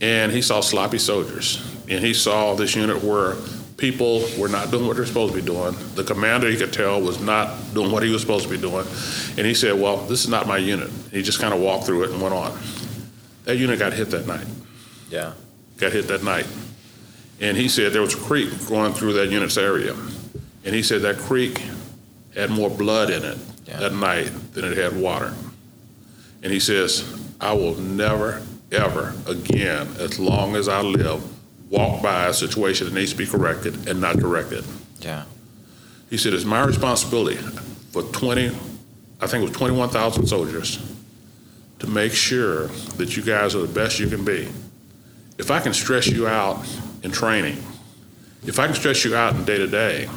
[0.00, 3.36] and he saw sloppy soldiers, and he saw this unit where
[3.76, 5.74] people were not doing what they're supposed to be doing.
[5.94, 8.86] The commander, he could tell, was not doing what he was supposed to be doing,
[9.36, 12.04] and he said, "Well, this is not my unit." He just kind of walked through
[12.04, 12.58] it and went on.
[13.50, 14.46] That unit got hit that night.
[15.10, 15.32] Yeah.
[15.76, 16.46] Got hit that night,
[17.40, 19.92] and he said there was a creek going through that unit's area,
[20.64, 21.60] and he said that creek
[22.36, 23.80] had more blood in it Yeah.
[23.80, 25.34] that night than it had water.
[26.44, 27.02] And he says,
[27.40, 28.40] I will never,
[28.70, 31.20] ever again, as long as I live,
[31.70, 34.64] walk by a situation that needs to be corrected and not correct it.
[35.00, 35.24] Yeah.
[36.08, 37.38] He said, It's my responsibility
[37.90, 38.46] for 20,
[39.20, 40.78] I think it was 21,000 soldiers,
[41.80, 44.48] to make sure that you guys are the best you can be.
[45.38, 46.64] If I can stress you out
[47.02, 47.62] in training,
[48.44, 50.08] if I can stress you out in day to day,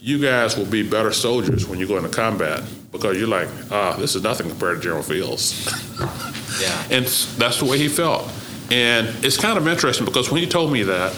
[0.00, 2.62] you guys will be better soldiers when you go into combat
[2.92, 5.68] because you're like, ah, this is nothing compared to General Fields.
[6.60, 6.82] Yeah.
[6.90, 8.28] And that's the way he felt.
[8.72, 11.14] And it's kind of interesting because when he told me that,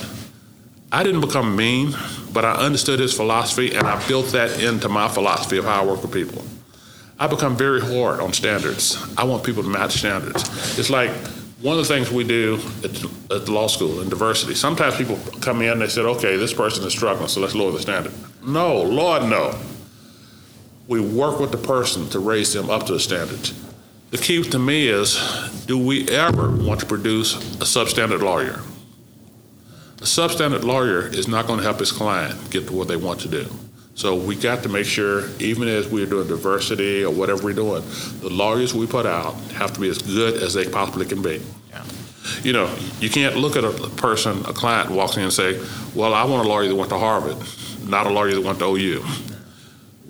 [0.92, 1.94] I didn't become mean,
[2.32, 5.86] but I understood his philosophy and I built that into my philosophy of how I
[5.86, 6.44] work with people.
[7.20, 8.96] I become very hard on standards.
[9.18, 10.42] I want people to match standards.
[10.78, 11.10] It's like
[11.60, 14.54] one of the things we do at, at the law school in diversity.
[14.54, 17.72] Sometimes people come in and they said, okay, this person is struggling, so let's lower
[17.72, 18.14] the standard.
[18.42, 19.54] No, Lord, no.
[20.88, 23.52] We work with the person to raise them up to the standards.
[24.10, 25.14] The key to me is
[25.66, 28.60] do we ever want to produce a substandard lawyer?
[29.98, 33.20] A substandard lawyer is not going to help his client get to what they want
[33.20, 33.46] to do.
[34.00, 37.82] So we got to make sure, even as we're doing diversity or whatever we're doing,
[38.20, 41.42] the lawyers we put out have to be as good as they possibly can be.
[41.68, 41.84] Yeah.
[42.42, 45.60] You know, you can't look at a person, a client walks in and say,
[45.94, 47.36] "Well, I want a lawyer that went to Harvard,
[47.86, 49.04] not a lawyer that went to OU."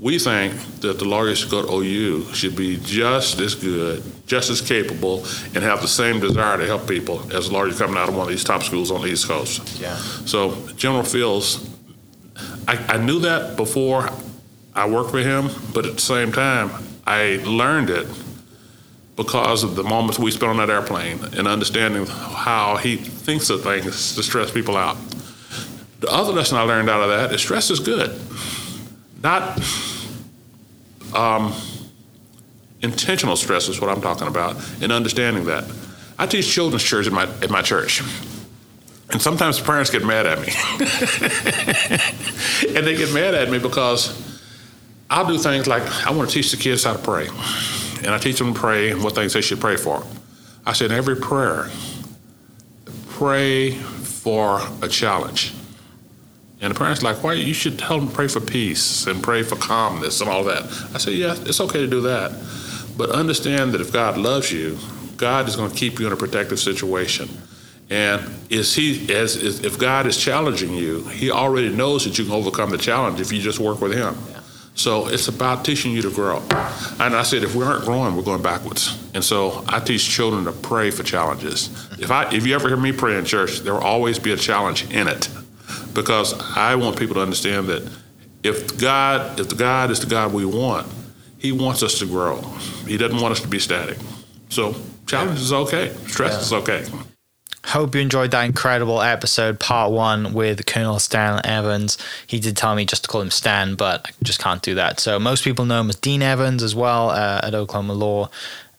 [0.01, 4.49] we think that the lawyers who go to OU should be just as good, just
[4.49, 5.19] as capable,
[5.55, 8.31] and have the same desire to help people as lawyers coming out of one of
[8.31, 9.79] these top schools on the East Coast.
[9.79, 9.97] Yeah.
[10.25, 11.70] So General Fields,
[12.71, 14.09] I, I knew that before
[14.77, 16.71] I worked for him, but at the same time,
[17.05, 18.07] I learned it
[19.17, 23.65] because of the moments we spent on that airplane and understanding how he thinks of
[23.65, 24.97] things to stress people out.
[25.99, 28.17] The other lesson I learned out of that is stress is good.
[29.21, 29.61] Not
[31.13, 31.53] um,
[32.83, 35.65] intentional stress is what I'm talking about, and understanding that.
[36.21, 38.01] I teach children's church my, at my church.
[39.13, 40.49] And sometimes parents get mad at me.
[42.77, 44.31] and they get mad at me because
[45.11, 47.27] I'll do things like I want to teach the kids how to pray.
[48.05, 50.05] And I teach them to pray and what things they should pray for.
[50.65, 51.69] I said, every prayer,
[53.09, 55.55] pray for a challenge.
[56.61, 59.43] And the parents like, why you should tell them to pray for peace and pray
[59.43, 60.65] for calmness and all that.
[60.95, 62.33] I said, yeah, it's okay to do that.
[62.97, 64.79] But understand that if God loves you,
[65.17, 67.29] God is going to keep you in a protective situation.
[67.91, 72.25] And is he as is, if God is challenging you, He already knows that you
[72.25, 74.17] can overcome the challenge if you just work with Him.
[74.31, 74.41] Yeah.
[74.75, 76.39] So it's about teaching you to grow.
[77.01, 78.97] And I said, if we aren't growing, we're going backwards.
[79.13, 81.69] And so I teach children to pray for challenges.
[82.01, 84.37] If I if you ever hear me pray in church, there will always be a
[84.37, 85.29] challenge in it,
[85.93, 87.83] because I want people to understand that
[88.43, 90.87] if God if the God is the God we want,
[91.37, 92.41] He wants us to grow.
[92.87, 93.99] He doesn't want us to be static.
[94.49, 94.75] So
[95.07, 95.95] challenge is okay.
[96.07, 96.41] Stress yeah.
[96.41, 97.10] is okay.
[97.71, 101.99] Hope you enjoyed that incredible episode, part one with Colonel Stan Evans.
[102.27, 104.99] He did tell me just to call him Stan, but I just can't do that.
[104.99, 108.29] So most people know him as Dean Evans as well uh, at Oklahoma Law.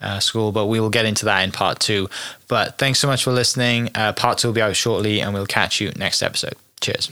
[0.04, 2.10] Uh, school, but we will get into that in part two.
[2.48, 3.92] But thanks so much for listening.
[3.94, 6.56] Uh, part two will be out shortly, and we'll catch you next episode.
[6.80, 7.12] Cheers.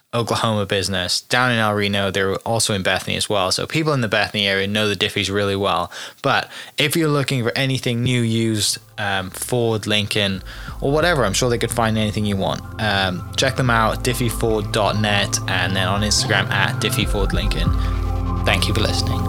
[0.13, 2.11] Oklahoma business down in El Reno.
[2.11, 3.51] They're also in Bethany as well.
[3.51, 5.91] So people in the Bethany area know the Diffees really well.
[6.21, 10.43] But if you're looking for anything new, used, um, Ford, Lincoln,
[10.81, 12.61] or whatever, I'm sure they could find anything you want.
[12.81, 18.45] Um, check them out, diffeeford.net, and then on Instagram at diffeefordlincoln.
[18.45, 19.19] Thank you for listening.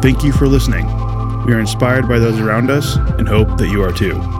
[0.00, 0.86] Thank you for listening.
[1.44, 4.39] We are inspired by those around us and hope that you are too.